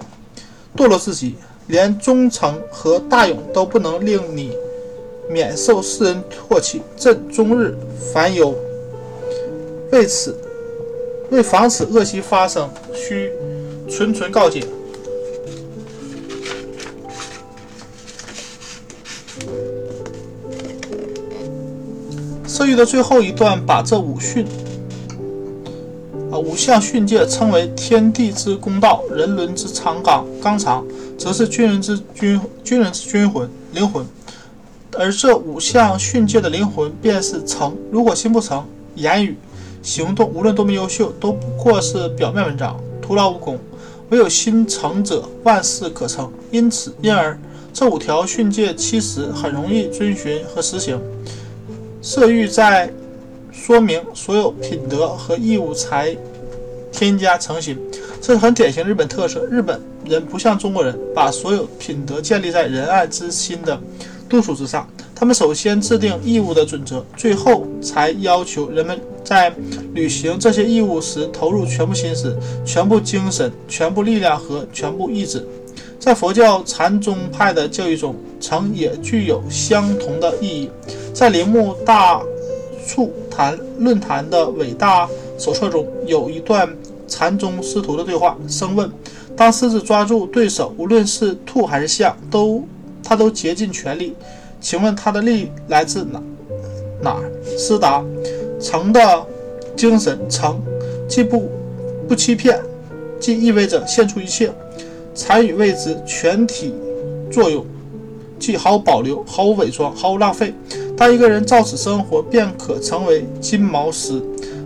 [0.76, 1.35] 堕落至极。
[1.68, 4.53] 连忠诚和大勇都不能令你。
[5.31, 7.74] 免受世人唾弃，朕终日
[8.12, 8.55] 烦忧。
[9.93, 10.37] 为此，
[11.31, 13.33] 为防此恶习发生，需
[13.89, 14.62] 纯纯告诫。
[22.47, 24.45] 色欲的最后一段把这五训
[26.31, 30.85] 啊五项训诫称为天地之公道，人伦之常纲纲常，
[31.18, 34.07] 则是军人之军军人之军魂灵魂。
[34.99, 37.76] 而这五项训诫的灵魂便是诚。
[37.91, 38.64] 如果心不诚，
[38.95, 39.37] 言语、
[39.83, 43.59] 行动无论多么优秀，都不过是表面文章，徒劳无功。
[44.11, 46.31] 唯有心诚者，万事可成。
[46.51, 47.39] 因此，因而
[47.72, 51.01] 这五条训诫其实很容易遵循和实行。
[52.03, 52.93] 色欲在
[53.61, 56.17] 说明所有品德和义务才
[56.91, 57.77] 添加诚心，
[58.19, 59.45] 这是很典型日本特色。
[59.51, 63.79] 日本人不像中国人，把所有品德建立在仁爱之心的。
[64.31, 69.53] 度数之上，他们首先制定义务的准则，最后才要求人们在
[69.93, 72.35] 履行这些义务时投入全部心思、
[72.65, 75.47] 全部精神、全部力量和全部意志。
[75.99, 80.71] 在佛教禅宗派的教育中，诚也具有相同的意义。
[81.13, 82.23] 在铃木大
[82.91, 86.68] 处谈论坛的伟大手册中有一段
[87.07, 88.36] 禅宗师徒的对话。
[88.49, 88.91] 生问：
[89.36, 92.64] 当狮子抓住对手，无论是兔还是象，都
[93.01, 94.16] 他都竭尽全力，
[94.61, 96.20] 请问他的力来自哪
[97.01, 97.16] 哪？
[97.57, 98.05] 师答：
[98.61, 99.24] 诚的
[99.76, 100.61] 精神，诚
[101.09, 101.49] 既不
[102.09, 102.61] 不欺骗，
[103.20, 104.51] 既意味着献出一切，
[105.14, 106.74] 禅与为之全体
[107.30, 107.64] 作用。
[108.41, 110.53] 既毫无保留，毫无伪装，毫无浪费。
[111.01, 114.20] 当一个人照此生活，便可成为金毛狮。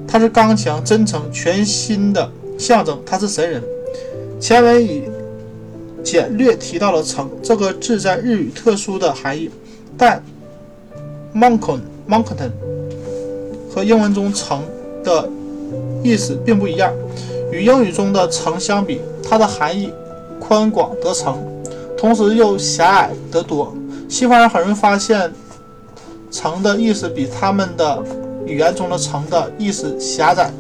[0.05, 2.29] 他是刚强、真诚、全新的
[2.59, 3.01] 象征。
[3.07, 3.63] 他是神人。
[4.41, 5.05] 前文已
[6.03, 9.49] 简略提到了“诚”这个字在日语特殊的含义，
[9.97, 10.21] 但
[11.33, 11.79] “monkon
[12.09, 12.51] monkton”
[13.73, 14.61] 和英文中“诚”
[15.05, 15.31] 的
[16.03, 16.93] 意思并不一样。
[17.53, 19.93] 与英语中的“诚”相比，它的含义
[20.41, 21.39] 宽广得诚。
[21.97, 23.73] 同时又狭隘得多。
[24.09, 25.33] 西方人很容易发现
[26.35, 28.03] “诚”的意思比他们的
[28.45, 30.51] 语言中的“诚”的意思狭窄。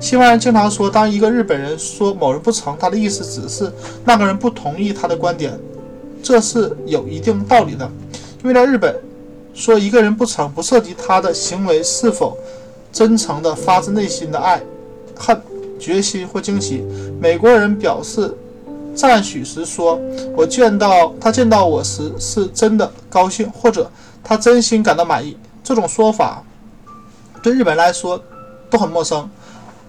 [0.00, 3.70] 西方人经常说，当一个日本人说某人不诚，他的意思只是
[4.04, 5.58] 那个人不同意他的观点，
[6.22, 7.86] 这是有一定道理的。
[8.42, 8.96] 因为在日本，
[9.52, 12.38] 说一个人不诚，不涉及他的行为是否
[12.90, 14.62] 真诚的发自内心的爱、
[15.14, 15.38] 恨、
[15.78, 16.82] 决心或惊喜。
[17.20, 18.34] 美国人表示。
[18.96, 20.00] 赞许时说
[20.34, 23.90] ：“我见到他见到我时是真的高兴，或者
[24.28, 26.42] 他真心感到满意。”这种说法
[27.40, 28.20] 对日本人来说
[28.68, 29.30] 都很陌生。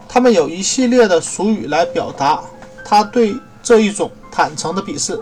[0.07, 2.41] 他们有一系列的俗语来表达
[2.85, 5.19] 他对这一种坦诚的鄙视。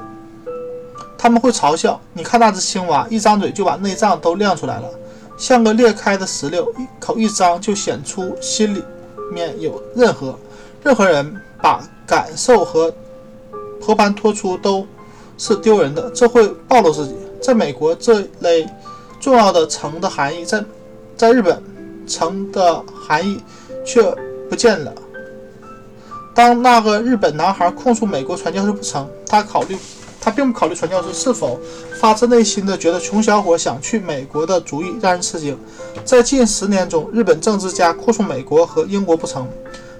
[1.17, 4.89] 他们会嘲笑：“你看那只青蛙，一张嘴就把内脏都亮出来了，
[5.37, 8.83] 像个裂开的石榴，一口一张就显出心里
[9.31, 10.37] 面有任何
[10.83, 12.93] 任何人把感受和。”
[13.81, 14.87] 和盘托出都
[15.37, 17.15] 是丢人的，这会暴露自己。
[17.39, 18.67] 在美国，这类
[19.19, 20.63] 重要的“诚”的含义，在
[21.17, 21.61] 在日本
[22.07, 23.41] ，“诚”的含义
[23.85, 24.03] 却
[24.49, 24.93] 不见了。
[26.33, 29.77] 当那个日本男孩控诉美国传教士不成，他考虑，
[30.19, 31.57] 他并不考虑传教士是否
[31.99, 35.57] 发自内心的觉得穷小伙想去美国的主意让人吃惊。
[36.03, 39.47] 在近十年中，日本政治家控诉美国和英国不成，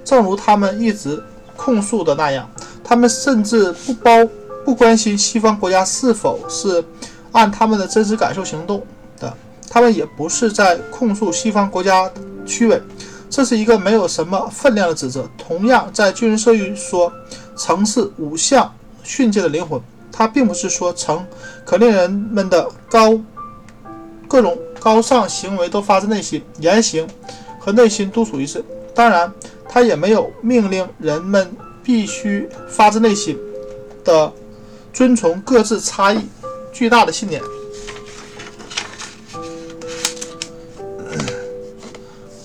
[0.04, 1.24] 正如他们一直
[1.56, 2.50] 控诉的那样。
[2.84, 4.12] 他们甚至不包
[4.66, 6.84] 不关心西方国家是否是
[7.32, 8.86] 按他们的真实感受行动，
[9.70, 12.10] 他们也不是在控诉西方国家
[12.46, 12.82] 虚伪，
[13.30, 15.30] 这是一个没有什么分量的指责。
[15.38, 17.12] 同样，在军人社语说，
[17.56, 21.26] 城是五项训诫的灵魂，他并不是说城
[21.66, 23.20] 可令人们的高
[24.28, 27.08] 各种高尚行为都发自内心，言行
[27.60, 28.64] 和内心督促一致。
[28.94, 29.32] 当然，
[29.68, 31.52] 他也没有命令人们。
[31.86, 33.38] 必须发自内心
[34.04, 34.34] 的
[34.92, 36.20] 遵从各自差异
[36.74, 37.40] 巨大的信念。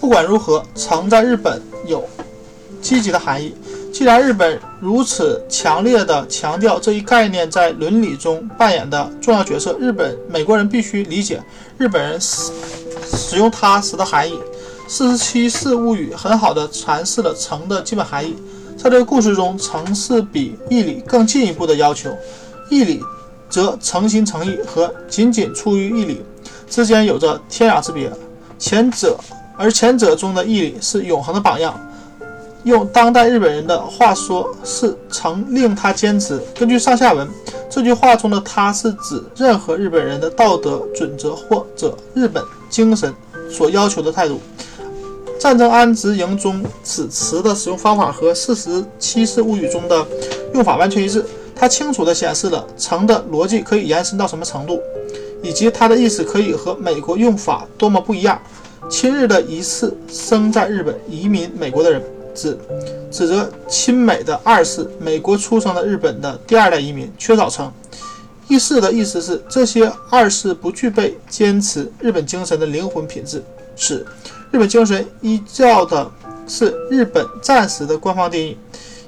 [0.00, 2.02] 不管如何，诚在日本有
[2.80, 3.54] 积极的含义。
[3.92, 11.42] 既然日本如此强烈的强调这一概念在伦理中扮演的重要角色，日本美国人必须理解
[11.76, 12.50] 日本人使
[13.12, 14.38] 使用它时的含义。
[14.88, 18.34] 四十七世物语很好的阐释了诚的基本含义。
[18.76, 22.10] 在这个故事中，诚是比义理更进一步的要求。
[22.70, 23.02] 义理
[23.50, 26.24] 则诚心诚意和仅仅出于义理
[26.68, 28.10] 之间有着天壤之别。
[28.58, 29.18] 前者，
[29.60, 31.78] 而前者中的义理是永恒的榜样。
[32.64, 36.40] 用当代日本人的话说，是诚令他坚持。
[36.58, 37.28] 根据上下文，
[37.68, 43.14] 这句话中的他是指任何日本人的道德准则或者日本精神
[43.50, 44.40] 所要求的态度。
[45.38, 50.06] 战争安置营中此词的使用方法和《四十七式物语》中的
[50.54, 51.22] 用法完全一致。
[51.54, 54.80] 它清楚地显示了“城”的逻辑可以延伸到什么程度，
[55.42, 58.40] 以及它的意思可以和美国用法多么不一样。
[58.88, 62.02] 亲日的一世生在日本移民美国的人，
[62.34, 62.58] 指
[63.10, 67.70] 指责亲美的二世美国出生的日本的第二代移民缺少称。
[68.48, 73.42] 一世的意思是这些二世不具备坚持日本精神的灵魂品质，
[73.76, 74.04] 是。
[74.50, 76.10] 日本精神依照的
[76.48, 78.58] 是日本战时的官方定义，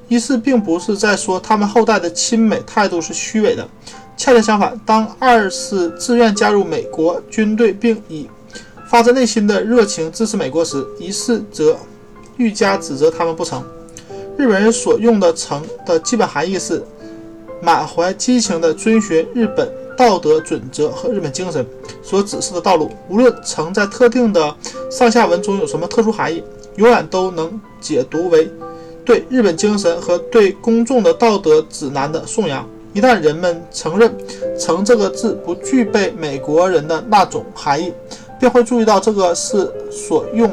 [0.06, 3.66] 一是并不是在说他们后代的亲美态度是虚伪的，
[4.16, 8.28] 恰恰相反，当二世自愿加入美国军队并以
[8.92, 11.74] 发自内心的热情支持美国时，一是则
[12.36, 13.64] 愈加指责他们不成。
[14.36, 16.84] 日本人所用的“成”的基本含义是
[17.62, 19.66] 满怀激情地遵循日本。
[19.96, 21.64] 道德准则和日本精神
[22.02, 24.54] 所指示的道路，无论曾在特定的
[24.90, 26.42] 上下文中有什么特殊含义，
[26.76, 28.50] 永远都能解读为
[29.04, 32.68] 对日本精神和对公众的道德指南的颂扬。
[32.92, 34.14] 一旦人们承认
[34.58, 37.92] “曾”这个字不具备美国人的那种含义，
[38.42, 40.50] 便会注意到这个是所用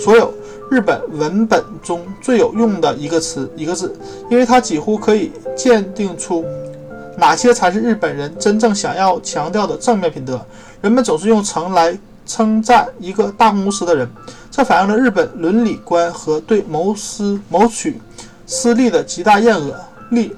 [0.00, 0.32] 所有
[0.70, 3.94] 日本文本中最有用的一个词一个字，
[4.30, 6.46] 因为它几乎可以鉴定出
[7.18, 10.40] 哪些才是日本人真正想要强调的正面品德。
[10.80, 14.08] 人们总是用“成”来称赞一个大公司的人，
[14.50, 18.00] 这反映了日本伦理观和对谋私谋取
[18.46, 19.74] 私利的极大厌恶
[20.08, 20.34] 利。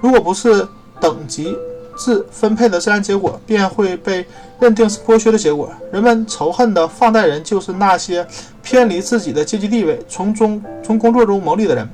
[0.00, 0.66] 如果不是
[1.00, 1.56] 等级
[1.96, 4.24] 自分配的自然结果，便会被
[4.60, 5.70] 认定是剥削的结果。
[5.92, 8.26] 人们仇恨的放贷人就是那些
[8.62, 11.88] 偏离自己的阶级地位，从中从工作中牟利的人。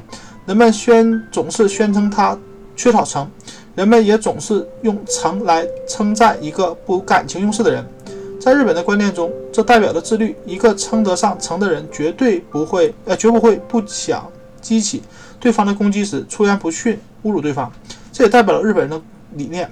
[0.47, 2.39] 人们宣总是宣称他
[2.75, 3.31] 缺少诚，
[3.75, 7.85] 人们也总是用诚来称赞一个不感情用事的人。
[8.41, 10.35] 在日本的观念中，这代表着自律。
[10.47, 14.27] 一个称得上诚的人，绝对不会呃绝不会不想
[14.61, 15.03] 激起
[15.39, 17.71] 对方的攻击时出言不逊，侮辱对方。
[18.11, 19.03] 这也代表了日本人的
[19.35, 19.69] 理念：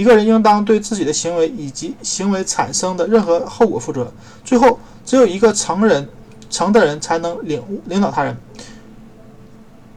[0.00, 4.10] 一个人应当对自己的行为以及行为产生的任何后果负责。
[4.42, 6.08] 最后，只有一个成人、
[6.48, 8.34] 成的人才能领、领导他人，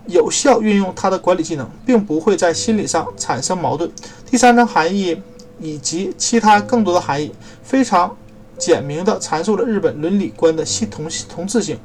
[0.08, 3.90] 有效运用他的管理技能，并不会在心理上产生矛盾。
[4.30, 5.22] 第三层含义
[5.58, 7.32] 以及其他更多的含义，
[7.64, 8.14] 非常
[8.58, 11.80] 简明地阐述了日本伦理观的系统同质性。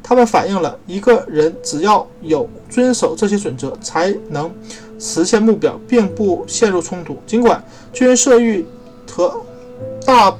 [0.00, 4.48] 它们反映了一个人只要有遵守这些准则，才能
[4.98, 7.16] 实现目标，并不陷入冲突。
[7.26, 8.66] 尽管君摄玉
[9.10, 9.40] 和
[10.04, 10.36] 大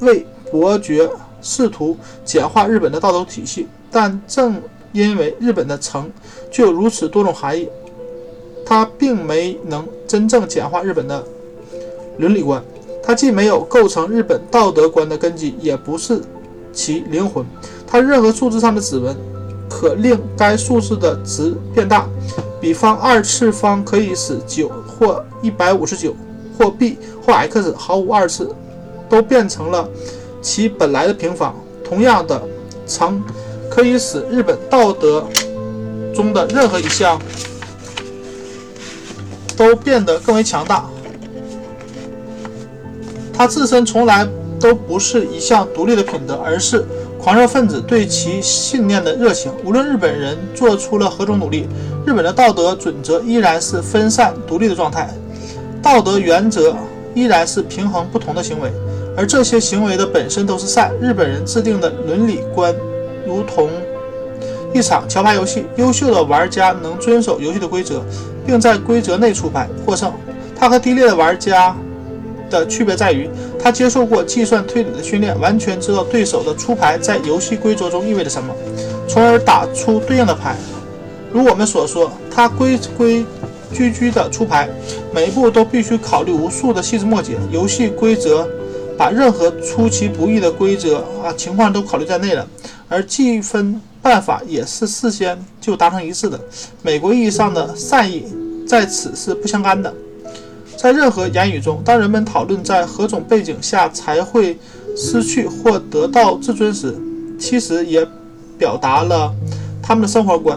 [0.00, 1.08] 卫伯爵
[1.40, 4.60] 试图简化日本的道德体系，但正
[4.92, 6.10] 因为日本的“诚”
[6.50, 7.68] 具有如此多种含义，
[8.64, 11.24] 它并没能真正简化日本的
[12.18, 12.62] 伦理观。
[13.02, 16.20] 它既没有构成日本道德观的根基，也不是
[16.72, 17.44] 其灵魂。
[17.86, 19.16] 它任何数字上的指纹
[19.68, 22.08] 可令该数字的值变大，
[22.60, 26.14] 比方二次方可以使九或一百五十九
[26.58, 28.50] 或 b 或 x 毫无二次
[29.08, 29.88] 都变成了
[30.40, 31.54] 其本来的平方。
[31.84, 32.42] 同样的，
[32.86, 33.22] 乘
[33.70, 35.24] 可以使日本道德
[36.14, 37.20] 中的任何一项
[39.56, 40.84] 都变得更为强大。
[43.32, 44.26] 它自身从来
[44.58, 46.84] 都不是一项独立的品德，而是。
[47.28, 51.68] 狂热分子对其信念的热情，无论日本人做出了何种努力，
[52.06, 55.10] 日本的道德准则依然是分散独立的状态。
[55.82, 56.74] 道德原则
[57.12, 58.72] 依然是平衡不同的行为，
[59.14, 60.90] 而这些行为的本身都是善。
[61.02, 62.74] 日本人制定的伦理观
[63.26, 63.68] 如同
[64.72, 68.02] 一场桥牌游戏，优秀的玩家能遵守游戏的规则，
[68.46, 70.10] 并在规则内出牌获胜。
[70.58, 71.76] 他和低劣的玩家。
[72.50, 73.28] 的区别在于，
[73.58, 78.54] 他接受过计算推理的训练，完全知道对手的出牌在游戏规则中意味着什么，
[79.08, 80.56] 从而打出对应的牌。
[81.32, 83.24] 如我们所说，他规规
[83.72, 84.68] 矩矩的出牌，
[85.12, 87.34] 每一步都必须考虑无数的细枝末节。
[87.50, 88.48] 游戏规则
[88.96, 92.46] 把任何出其不意的规则啊情况都考虑在内了，
[92.88, 96.40] 而计分办法也是事先就达成一致的。
[96.80, 98.24] 美国意义上的善意
[98.66, 99.92] 在此是不相干的。
[100.78, 104.56] 在任何言语中，当人们讨论在何种背景下才会
[104.96, 106.94] 失去或得到自尊时，
[107.36, 108.06] 其实也
[108.56, 109.34] 表达了
[109.82, 110.56] 他们的生活观。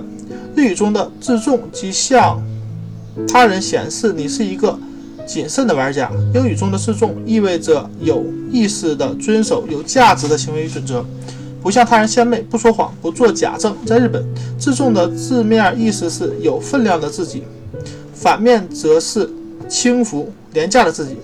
[0.55, 2.39] 日语中的自重即向
[3.27, 4.77] 他人显示你是一个
[5.25, 6.11] 谨慎的玩家。
[6.35, 11.03] 英语中的自重意味着有意识地遵守有价值的行为准则，
[11.63, 13.75] 不向他人献媚，不说谎，不做假证。
[13.87, 14.23] 在日本，
[14.59, 17.41] 自重的字面意思是有分量的自己，
[18.13, 19.27] 反面则是。
[19.71, 21.15] 轻浮廉价的自己。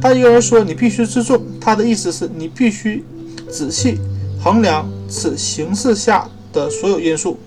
[0.00, 3.04] 当一个人说你必须自重，他的意思是你必须
[3.48, 3.98] 仔细
[4.42, 7.38] 衡量此形势下的所有因素，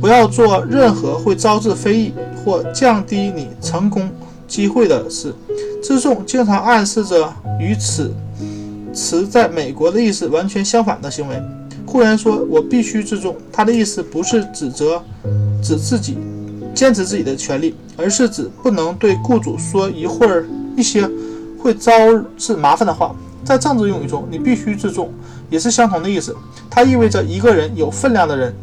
[0.00, 2.12] 不要做任何会招致非议
[2.44, 4.10] 或降低你成功
[4.48, 5.32] 机会的事。
[5.82, 8.12] 自重经常暗示着与此
[8.92, 11.40] 词在美国的意思完全相反的行为。
[11.86, 15.02] 雇员说我必须自重，他的意思不是指责
[15.62, 16.16] 指自己。
[16.80, 20.46] 坚持自己的权利，而是指不能对雇主说一会儿
[20.78, 21.06] 一些
[21.58, 21.92] 会招
[22.38, 23.14] 致麻烦的话。
[23.44, 25.12] 在政治用语中，你必须自重，
[25.50, 26.34] 也是相同的意思。
[26.70, 28.54] 它意味着一个人有分量的人，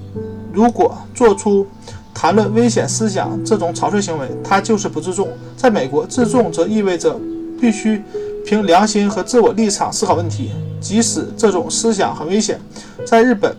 [0.51, 1.67] 如果做出
[2.11, 5.29] 谈论危险思想这种草率行为，他就是不自重。
[5.55, 7.15] 在美国，自重则意味着
[7.61, 8.01] 必须
[8.43, 10.49] 凭良心和自我立场思考问题，
[10.81, 12.59] 即使这种思想很危险。
[13.05, 13.55] 在日本，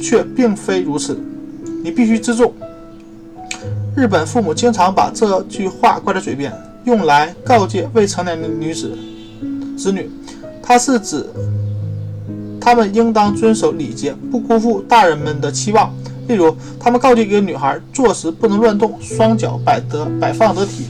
[0.00, 1.18] 却并非如此。
[1.82, 2.54] 你必须自重。
[3.98, 6.52] 日本父母经常把这句话挂在嘴边，
[6.84, 8.96] 用来告诫未成年的女子、
[9.76, 10.08] 子女。
[10.62, 11.28] 它是指
[12.60, 15.92] 他们应当遵守礼节，不辜负大人们的期望。
[16.28, 20.86] 例如，他们告诫一个女孩坐时不能乱动，双脚摆得摆放得体，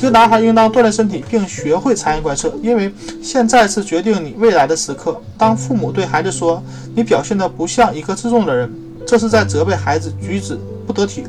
[0.00, 2.92] 一个男孩应当锻炼身体，并学会察言观色，因为
[3.22, 5.22] 现在是决定你未来的时刻。
[5.38, 6.60] 当父母对孩子说
[6.92, 8.68] “你表现得不像一个自重的人”，
[9.06, 11.22] 这是在责备孩子举止不得体，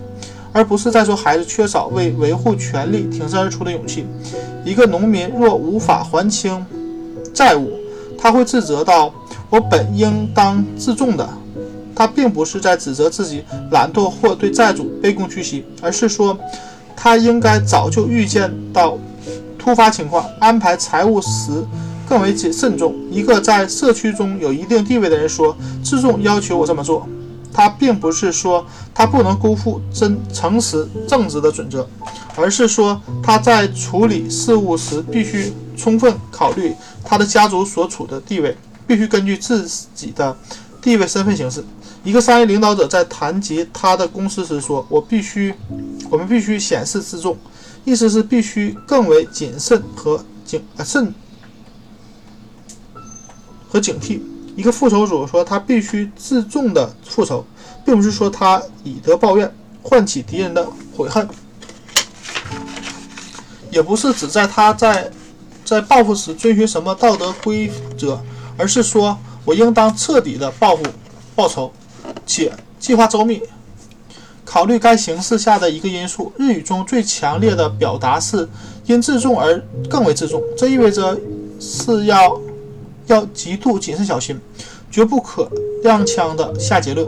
[0.51, 4.05] 而不是在说孩子缺少为维护权利挺身而出的勇气。
[4.65, 6.65] 一个农民若无法还清
[7.33, 7.71] 债务，
[8.17, 9.13] 他会自责到
[9.49, 11.27] “我本应当自重的”。
[11.95, 16.37] 他并不是在指责自己懒惰或对债主卑躬屈膝，而是说。
[17.01, 18.97] 他应该早就预见到
[19.57, 21.65] 突发情况，安排财务时
[22.05, 22.93] 更为谨慎重。
[23.09, 27.07] 一个在社区中有一定地位的人说：“自重要求我这么做。”
[27.60, 31.86] 他并不是说他不能辜负真诚实正直的准则，
[32.38, 38.55] 而是说他在处理事务时必须充分考虑他的家族所处的地位，
[38.88, 40.34] 必须根据自己的
[40.82, 41.62] 地位身份行事。
[42.05, 45.53] 一个商业领导者在谈及他的公司时说：“我必须。”
[46.10, 47.38] 我们必须显示自重，
[47.84, 51.14] 意思是必须更为谨慎和警呃慎
[53.68, 54.22] 和警惕。
[54.60, 57.45] 一个复仇者说他必须自重的复仇，
[57.86, 59.49] 并不是说他以德报怨，
[59.82, 61.26] 唤起敌人的悔恨，
[63.72, 65.10] 也不是指在他在
[65.64, 68.22] 在报复时遵循什么道德规则，
[68.57, 70.84] 而是说我应当彻底的报复
[71.34, 71.72] 报仇，
[72.26, 73.41] 且计划周密。
[74.43, 78.49] 考虑该形势下的一个因素，日语中最强烈的表达是
[78.88, 79.57] 因自重而
[79.89, 80.43] 更为自重。
[80.57, 81.18] 这意味着
[81.62, 82.38] 是要
[83.10, 84.39] 要极度谨慎小心，
[84.89, 85.49] 绝不可
[85.84, 87.05] 踉跄的下结论，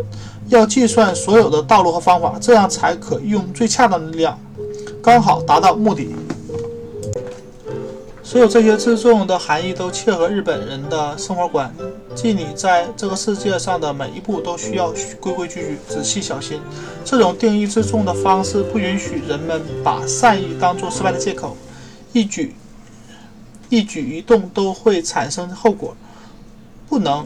[0.50, 4.40] 要计算所有的道路和方法，这样才可用最恰当的力量，
[5.02, 6.10] 刚好达到目的。
[8.24, 11.74] 所有这些自重的含义都切合日本人的生活观，
[12.16, 16.62] 即你在这个世界上的每一步都需要规规矩矩、仔细小心。
[17.04, 21.58] 这种定义自重的方式不允许人们把善意当作失败的借口，
[22.14, 22.56] 一举
[23.72, 25.96] 一举一动都会产生后果，
[26.90, 27.26] 不能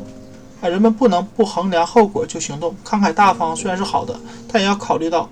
[0.61, 2.75] 啊，人们不能不衡量后果就行动。
[2.85, 4.17] 慷慨大方虽然是好的，
[4.47, 5.27] 但也要考虑到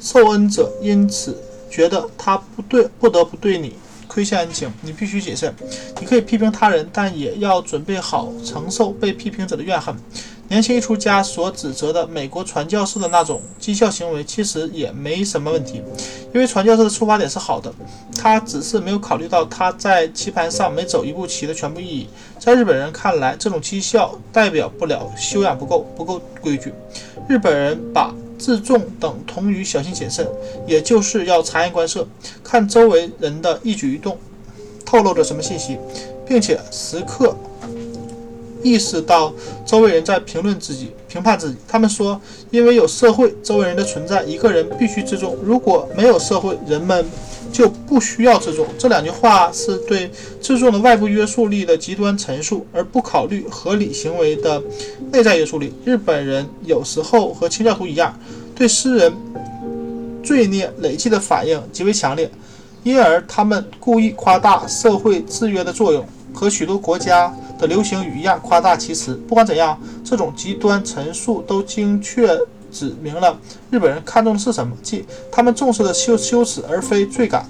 [0.00, 1.40] 受恩者因此
[1.70, 3.74] 觉得他不对，不得不对你。
[4.08, 5.54] 亏欠恩情，你必须谨慎。
[6.00, 9.94] 你可以批评他人，但也要准备好承受被批评者的怨恨。
[10.48, 15.82] 年轻艺术家所指责的美国传教士的那种讥笑行为，其实也没什么问题，
[16.34, 17.72] 因为传教士的出发点是好的，
[18.16, 22.08] 他只是没有考虑到他在棋盘上每走一步棋的全部意义。
[22.38, 26.72] 在日本人看来，这种讥笑代表不了修养不够，不够规矩。
[27.28, 28.14] 日本人把。
[28.38, 30.24] 自重等同于小心谨慎，
[30.64, 32.06] 也就是要察言观色，
[32.44, 34.16] 看周围人的一举一动
[34.86, 35.76] 透露着什么信息，
[36.24, 37.34] 并且时刻
[38.62, 39.32] 意识到
[39.66, 41.56] 周围人在评论自己、评判自己。
[41.66, 47.04] 他们说，因为有社会周围人的存在，一个人必须自重；如果没有社会，人们。
[47.50, 48.66] 就不需要自重。
[48.78, 54.62] 这两句话是对自重的外部约束力的极端陈述，而不考虑合理行为的
[55.10, 55.72] 内在约束力。
[55.82, 58.14] 日本人有时候和清教徒一样，
[58.54, 59.10] 对诗人
[60.22, 62.30] 罪孽累积的反应极为强烈，
[62.82, 66.06] 因而他们故意夸大社会制约的作用，
[66.38, 69.16] 和许多国家的流行语一样夸大其词。
[69.26, 72.38] 不管怎样，这种极端陈述都精确。
[72.70, 73.34] 指明了
[73.70, 77.44] 日本人看重的是什么，即他们重视的羞羞耻而非罪感。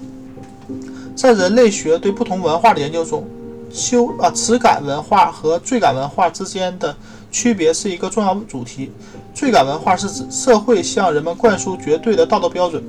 [1.13, 3.27] 在人类学对不同文化的研究中，
[3.69, 6.95] 羞啊耻感文化和罪感文化之间的
[7.29, 8.91] 区别是一个重要主题。
[9.35, 12.81] 罪感文化是指社会向人们灌输绝对的道德标准，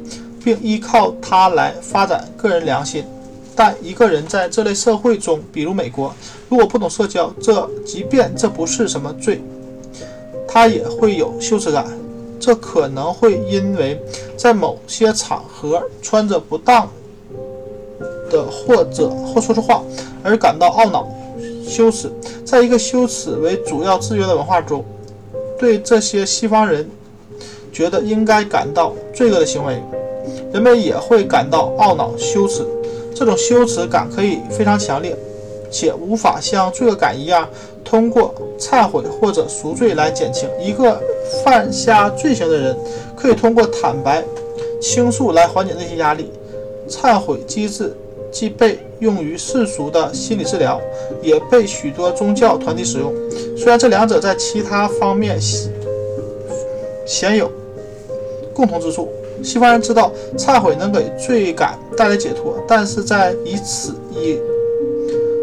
[0.42, 3.04] 并依靠它来发展个人良心。
[3.56, 6.14] 但一个人在这类社会中，比如美国，
[6.48, 9.42] 如果不懂社交，这即便这不是什么罪，
[10.48, 11.86] 他也会有羞耻感。
[12.38, 14.00] 这可能会因为
[14.34, 16.88] 在某些场合穿着不当
[18.30, 19.82] 的，或者或说出话
[20.22, 21.06] 而感到懊恼、
[21.68, 22.10] 羞耻。
[22.42, 24.82] 在一个羞耻为主要制约的文化中，
[25.58, 26.88] 对这些西方人
[27.70, 29.82] 觉得应该感到罪恶的行为，
[30.50, 32.66] 人们也会感到懊恼、羞耻。
[33.20, 35.14] 这种羞耻感可以非常强烈，
[35.70, 37.46] 且无法像罪恶感一样。
[37.84, 40.98] 通过忏悔或者赎罪来减轻一个
[41.44, 42.74] 犯下罪行的人，
[43.14, 44.24] 可以通过坦白
[44.80, 46.32] 倾诉来缓解这些压力。
[46.88, 47.94] 忏悔机制
[48.32, 50.80] 既被用于世俗的心理治疗，
[51.20, 53.12] 也被许多宗教团体使用。
[53.54, 55.38] 虽然这两者在其他方面
[57.06, 57.52] 鲜有
[58.54, 59.10] 共同之处，
[59.42, 64.38] 西方人知道忏悔能给罪感带来解脱，但是在以此以。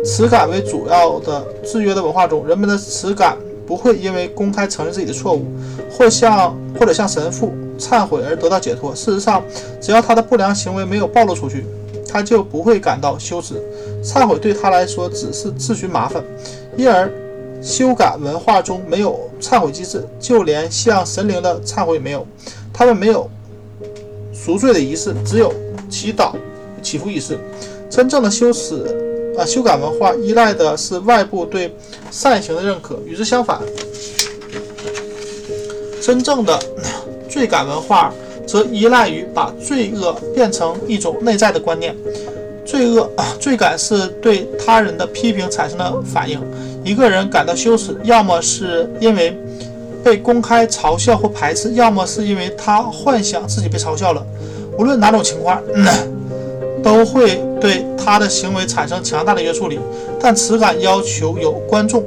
[0.05, 3.35] 耻感为主要的制约的文化中，人们的耻感
[3.65, 5.45] 不会因为公开承认自己的错误，
[5.91, 8.95] 或向或者向神父忏悔而得到解脱。
[8.95, 9.43] 事实上，
[9.81, 11.65] 只要他的不良行为没有暴露出去，
[12.07, 13.55] 他就不会感到羞耻。
[14.01, 16.23] 忏悔对他来说只是自寻麻烦，
[16.77, 17.11] 因而
[17.61, 22.25] 修改文化中没有忏悔机制，就连向神灵的忏悔也没有。
[22.71, 23.29] 他们没有
[24.47, 25.53] 赎罪的仪式，只有
[25.89, 26.31] 祈祷、
[26.81, 27.37] 祈福仪式。
[27.89, 28.81] 真正的羞耻
[29.37, 31.75] 啊，修改文化依赖的是外部对
[32.11, 32.97] 善行的认可。
[33.05, 33.59] 与之相反，
[36.01, 36.57] 真正的
[37.29, 38.13] 罪感文化。
[38.47, 41.93] 则依赖于把罪恶变成一种内在的观念。
[42.65, 46.41] 罪恶啊， 罪感是对他人的批评产生的反应。
[46.81, 49.37] 一个人感到羞耻，要么是因为
[50.01, 54.25] 被公开嘲笑或排斥，要么是因为他幻想自己被嘲笑了。
[54.77, 55.61] 无论哪种情况，
[56.83, 59.79] 都会对他的行为产生强大的约束力。
[60.19, 62.03] 但此感要求有观众，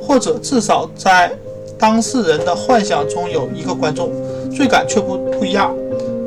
[0.00, 1.30] 或者至少在
[1.78, 4.10] 当事人的幻想中有一个观众。
[4.50, 5.76] 罪感却不不一样，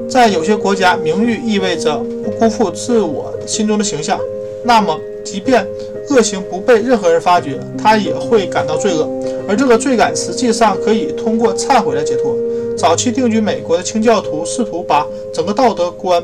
[0.08, 4.18] 在有些国家，名誉意味着不辜负自我心中的形象。
[4.64, 5.66] 那么，即便
[6.10, 9.10] 恶行不被任何人发觉，他也会感到罪恶。
[9.50, 12.36] 而这个罪感实际上可以通过忏悔来解脱。
[12.82, 16.20] 早期定居美国的清教徒试图把整个道德观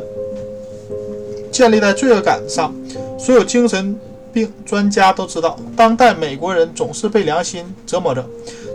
[1.51, 2.73] 建立在罪恶感上。
[3.19, 3.95] 所有精神
[4.33, 8.25] 病专家都知道，当代美国人总是被良心折磨着。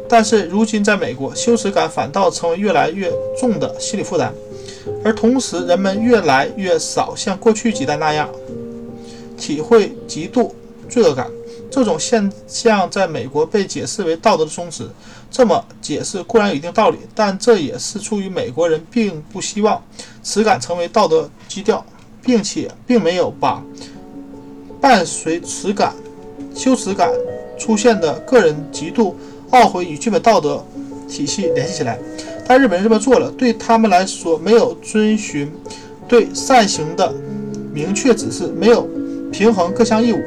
[0.09, 4.33] 但是如今，在美国，羞耻感反倒成为越来越重的心理负担，
[5.05, 8.29] 而同时，人们越来越少像过去几代那样
[9.37, 10.55] 体会极度
[10.89, 11.29] 罪恶感。
[11.69, 14.85] 这种现象在美国被解释为道德的松弛。
[15.33, 19.83] 这么解释固然有一定道理，但这也是出于美国人并不希望
[20.23, 21.85] 耻感成为道德基调，
[22.23, 23.61] 并且并没有把
[24.81, 25.95] 伴随耻感、
[26.55, 27.11] 羞耻感
[27.59, 29.17] 出现的个人极度。
[29.53, 30.65] 懊悔与基本道德
[31.07, 31.99] 体系联系起来，
[32.47, 35.53] 但日本人这么做了，对他们来说，没有遵循
[36.09, 37.13] 对善行的
[37.71, 38.89] 明确指示，没有
[39.31, 40.19] 平衡各项义务，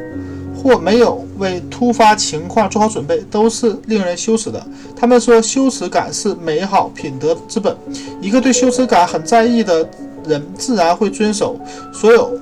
[0.65, 4.65] 或没有为突发情况做好准备，都是令人羞耻的。
[4.95, 7.77] 他们说，羞耻感是美好品德之本。
[8.19, 9.87] 一个对羞耻感很在意的
[10.25, 11.55] 人，自然会遵守
[11.93, 12.33] 所有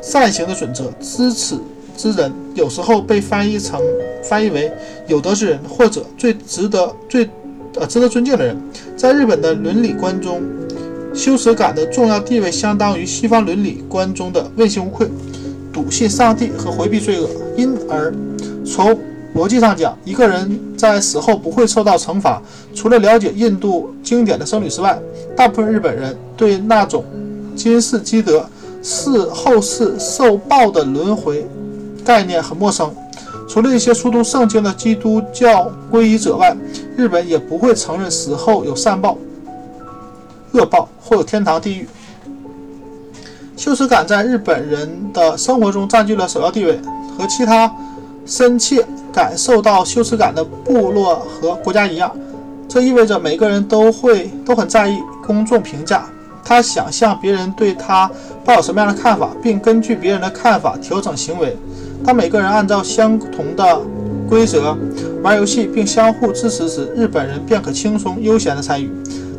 [0.00, 0.84] 善行的准则。
[1.00, 1.58] 知耻
[1.96, 3.80] 之人，有时候被翻译成。
[4.22, 4.72] 翻译为
[5.08, 7.28] 有德之人，或者最值得、最
[7.74, 8.56] 呃值得尊敬的人。
[8.96, 10.40] 在日本的伦理观中，
[11.12, 15.08] 羞耻感的重要地位相当于西方伦理观中的问心无愧、
[15.74, 17.28] 笃信上帝和回避罪恶。
[17.56, 18.14] 因而，
[18.64, 18.96] 从
[19.34, 22.40] 逻辑上讲，一个人在死后不会受到惩罚，
[22.72, 24.96] 除了了解印度经典的僧侣之外，
[25.36, 27.04] 大部分日本人对那种
[27.56, 28.48] 今世积德
[28.82, 31.44] 是后世受报的轮回
[32.04, 32.94] 概念很陌生。
[33.48, 36.56] 除了一些书读圣经的基督教皈依者外，
[36.96, 39.18] 日本也不会承认死后有善报、
[40.52, 41.86] 恶报或有天堂、地狱。
[43.56, 46.78] 羞耻感在日本人的生活中占据了首要地位，
[47.16, 47.72] 和其他
[48.26, 52.10] 深切感受到羞耻感的部落和国家一样，
[52.68, 56.04] 这意味着每个人都会都很在意公众评价。
[56.44, 58.10] 他想象别人对他
[58.44, 61.56] 抱有什么样的看法，并根据别人的看法调整行为。
[62.04, 63.80] 当每个人按照相同的
[64.28, 64.76] 规则
[65.22, 68.88] 玩游戏并相互支持时，日本人便可轻松悠闲地参与；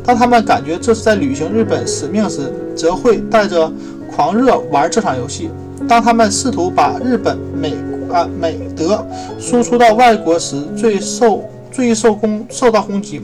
[0.04, 3.70] 当他们感觉这是在履行日本使命时，则会带着
[4.16, 5.50] 狂热玩这场游戏。
[5.86, 7.74] 当他们试图把日本美
[8.10, 9.06] 啊美德
[9.38, 13.20] 输出到外国时，最受最受攻受到攻击，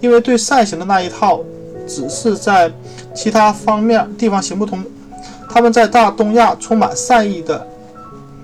[0.00, 1.40] 因为对善行的那一套
[1.86, 2.72] 只是在
[3.12, 4.82] 其他方面地方行不通。
[5.50, 7.66] 他们在大东亚充满善意的。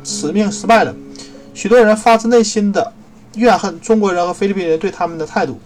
[0.05, 0.93] 使命失败了，
[1.55, 2.93] 许多人发自内心的
[3.37, 5.57] 怨恨中国人和菲律宾人对他们的态度。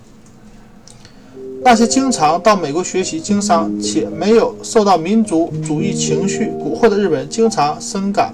[1.63, 8.33] 那些经常到美国学习经商且没有受到民族主义情绪蛊惑的日本人，经常深感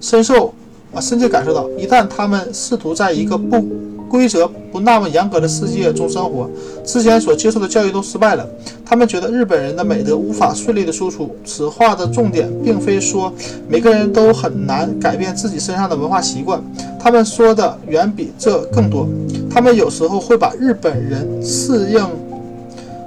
[0.00, 0.52] 深受
[0.92, 3.64] 啊深切感受到，一旦他们试图在一个不。
[4.06, 6.48] 规则不那么严格的世界中生活，
[6.84, 8.48] 之前所接受的教育都失败了。
[8.84, 11.34] 他们觉得日本人的美德无法顺利的输出。
[11.44, 13.32] 此话的重点并非说
[13.66, 16.62] 每个人都很难改变自己身上的文化习惯，
[17.00, 19.08] 他们说的远比这更多。
[19.50, 22.06] 他们有时候会把日本人适应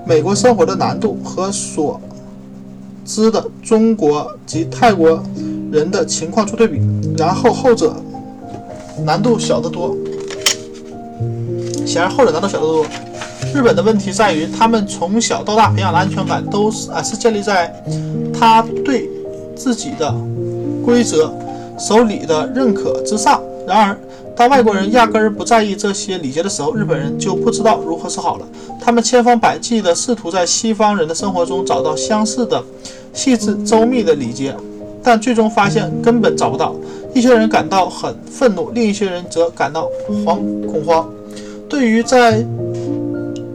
[0.07, 1.99] 美国生活的难度和所
[3.05, 5.21] 知的中国及泰国
[5.69, 6.79] 人的情况做对比，
[7.17, 7.93] 然后后者
[9.03, 9.95] 难度小得多。
[11.85, 12.85] 显然后者难度小得多。
[13.53, 17.73] 日本的问题在于，他们从小到大培养的安全感都是啊是建立在
[18.33, 19.09] 他对
[19.55, 20.13] 自己的
[20.85, 21.33] 规则
[21.77, 23.41] 守礼的认可之上。
[23.67, 23.97] 然而，
[24.35, 28.47] 当外国人压根儿不在意这些礼节的时候，日本人就不知道如何是好了。
[28.79, 32.63] 他们千方百计地试图在西方人的生活中找到相似的、
[33.13, 34.55] 细致周密的礼节。
[35.03, 36.75] 但最终发现根本找不到。
[37.13, 39.87] 一些人感到很愤怒，另一些人则感到
[40.25, 41.09] 惶恐慌。
[41.69, 42.45] 对于在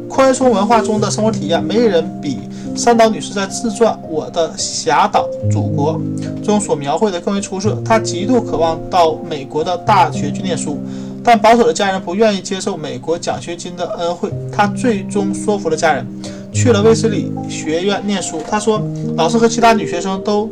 [0.09, 2.39] 宽松文化中的生活体验，没人比
[2.75, 6.01] 三岛女士在自传《我的狭岛祖国》
[6.45, 7.81] 中所描绘的更为出色。
[7.85, 10.79] 她极度渴望到美国的大学去念书，
[11.23, 14.31] 但保守的家人不愿意接受美国奖学金的恩惠。
[14.51, 16.07] 她最终说服了家人，
[16.53, 18.41] 去了威斯里学院念书。
[18.49, 18.83] 她说，
[19.17, 20.51] 老师和其他女学生都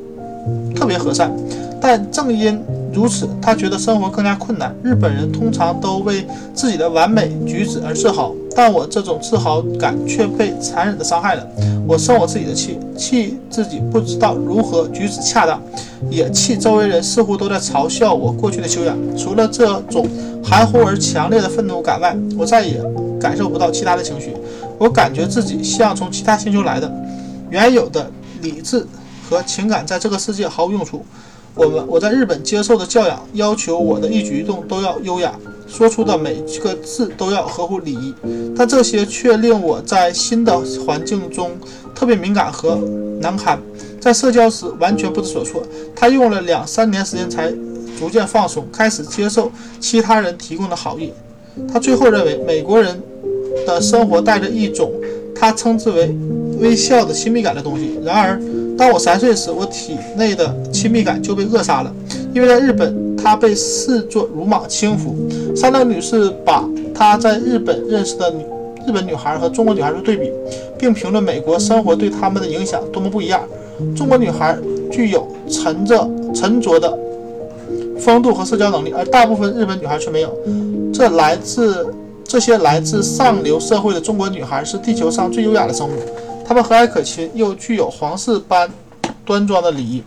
[0.74, 1.32] 特别和善，
[1.80, 2.60] 但正因
[2.92, 4.74] 如此，他觉得生活更加困难。
[4.82, 11.46] 日本人通常都为自己的完美举止而自豪，但我这种自豪感却被残忍地伤害了。
[11.86, 15.60] 我生我自己的气，气自己不知道如何举止恰当，
[16.10, 18.96] 也气周围人似乎都在嘲笑我过去的修养。
[19.16, 20.08] 除了这种
[20.44, 22.80] 含糊而强烈的愤怒感外，我再也
[23.20, 24.34] 感受不到其他的情绪。
[24.78, 26.92] 我感觉自己像从其他星球来的，
[27.50, 28.86] 原有的理智
[29.28, 31.04] 和情感在这个世界毫无用处。
[31.54, 35.34] 我们我在日本接受的教养要求我的一举一动都要优雅，
[35.70, 38.14] 说出的每一个字都要合乎礼仪，
[38.56, 41.52] 但这些却令我在新的环境中
[41.94, 42.78] 特别敏感和
[43.20, 43.58] 难堪，
[44.00, 45.62] 在社交时完全不知所措。
[45.94, 47.50] 他用了两三年时间才
[47.98, 51.12] 逐渐放松，开始接受其他人提供的好意。
[51.72, 53.00] 他最后认为美国人
[53.66, 54.92] 的生活带着一种
[55.34, 56.14] 他称之为
[56.58, 57.98] 微笑的亲密感的东西。
[58.04, 58.40] 然而。
[58.78, 61.94] 当我三岁时，我体内的亲密感就被扼杀了，
[62.32, 65.14] 因为在日本，她被视作鲁莽轻浮。
[65.54, 66.64] 三岛女士把
[66.94, 68.44] 她在日本认识的女
[68.86, 70.32] 日本女孩和中国女孩做对比，
[70.78, 73.42] 并评论美国生活对他们的影响多么不一样。
[73.94, 74.56] 中国女孩
[74.90, 76.98] 具有沉着沉着的
[77.98, 80.34] 风度和社交能力，而大部分日本女孩却没有。
[80.92, 81.86] 这来自
[82.24, 85.92] 这些来自上流社会的中国女孩是地球上最优雅的生物。
[86.46, 88.68] 她们和蔼可亲，又具有皇室般
[89.24, 90.02] 端庄的礼仪，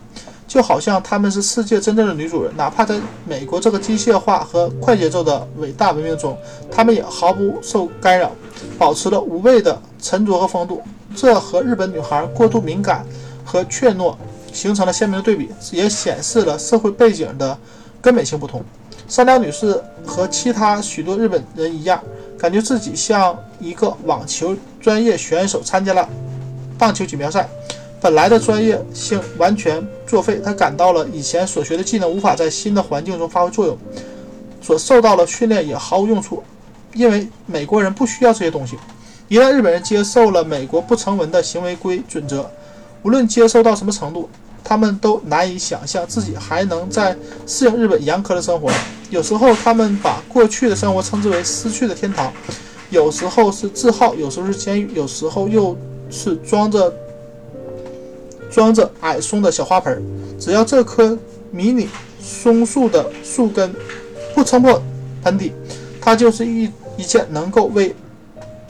[0.54, 2.56] 就好像她们是世界真正的女主人。
[2.56, 2.94] 哪怕在
[3.26, 6.38] 美国这个机械化和快节奏的伟大文明中，
[6.70, 8.30] 她们也毫不受干扰，
[8.78, 10.80] 保持了无畏的沉着和风度。
[11.16, 13.04] 这和日本女孩过度敏感
[13.44, 14.14] 和怯懦
[14.52, 17.58] 形成了鲜明的对比，也显示了社会背景的
[18.00, 18.62] 根本性不同。
[19.08, 22.00] 三岛女士和其他许多日本人一样，
[22.38, 26.08] 感觉自己像一个网球专业选手参加了。
[26.78, 27.48] 棒球锦标赛，
[28.04, 30.38] 本来的专业性完全作废。
[30.44, 33.78] 他感到了以前所学的技能无法在新的环境中发挥作用，
[34.60, 36.42] 所受到的训练也毫无用处，
[36.92, 38.76] 因为美国人不需要这些东西。
[39.28, 42.46] 一旦日本人接受了美国不成文的行为规准则，
[43.02, 44.28] 无论接受到什么程度，
[44.62, 48.70] 他们都难以想象自己还能在适应日本严苛的生活。
[49.08, 52.30] 有时候，他们把过去的生活称之为失去的天堂；
[52.90, 55.74] 有时候是自豪，有时候是监狱，有时候又。
[56.10, 56.94] 是装着
[58.54, 60.00] 装着矮松的小花盆，
[60.38, 61.18] 只要这棵
[61.50, 61.88] 迷你
[62.20, 63.74] 松树的树根
[64.32, 64.80] 不撑破
[65.24, 65.52] 盆底，
[66.00, 67.92] 它就是一一件能够为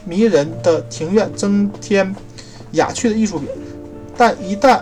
[0.03, 2.15] 迷人的庭院增添
[2.71, 3.47] 雅趣的艺术品。
[4.17, 4.81] 但一旦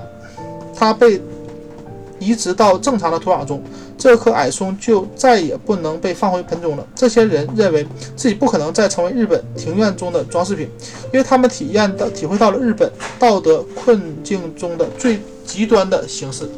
[0.74, 1.22] 它被
[2.18, 3.62] 移植到正常的土壤中，
[3.98, 6.86] 这棵矮松就再也不能被放回盆中了。
[6.96, 7.86] 这些人认为
[8.16, 10.70] 自己不可能再成为日本庭院中的装饰品，
[11.14, 16.50] 因为他们体验到、体会到了日本道德困境中的最极端的形式。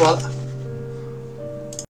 [0.00, 0.37] 完了。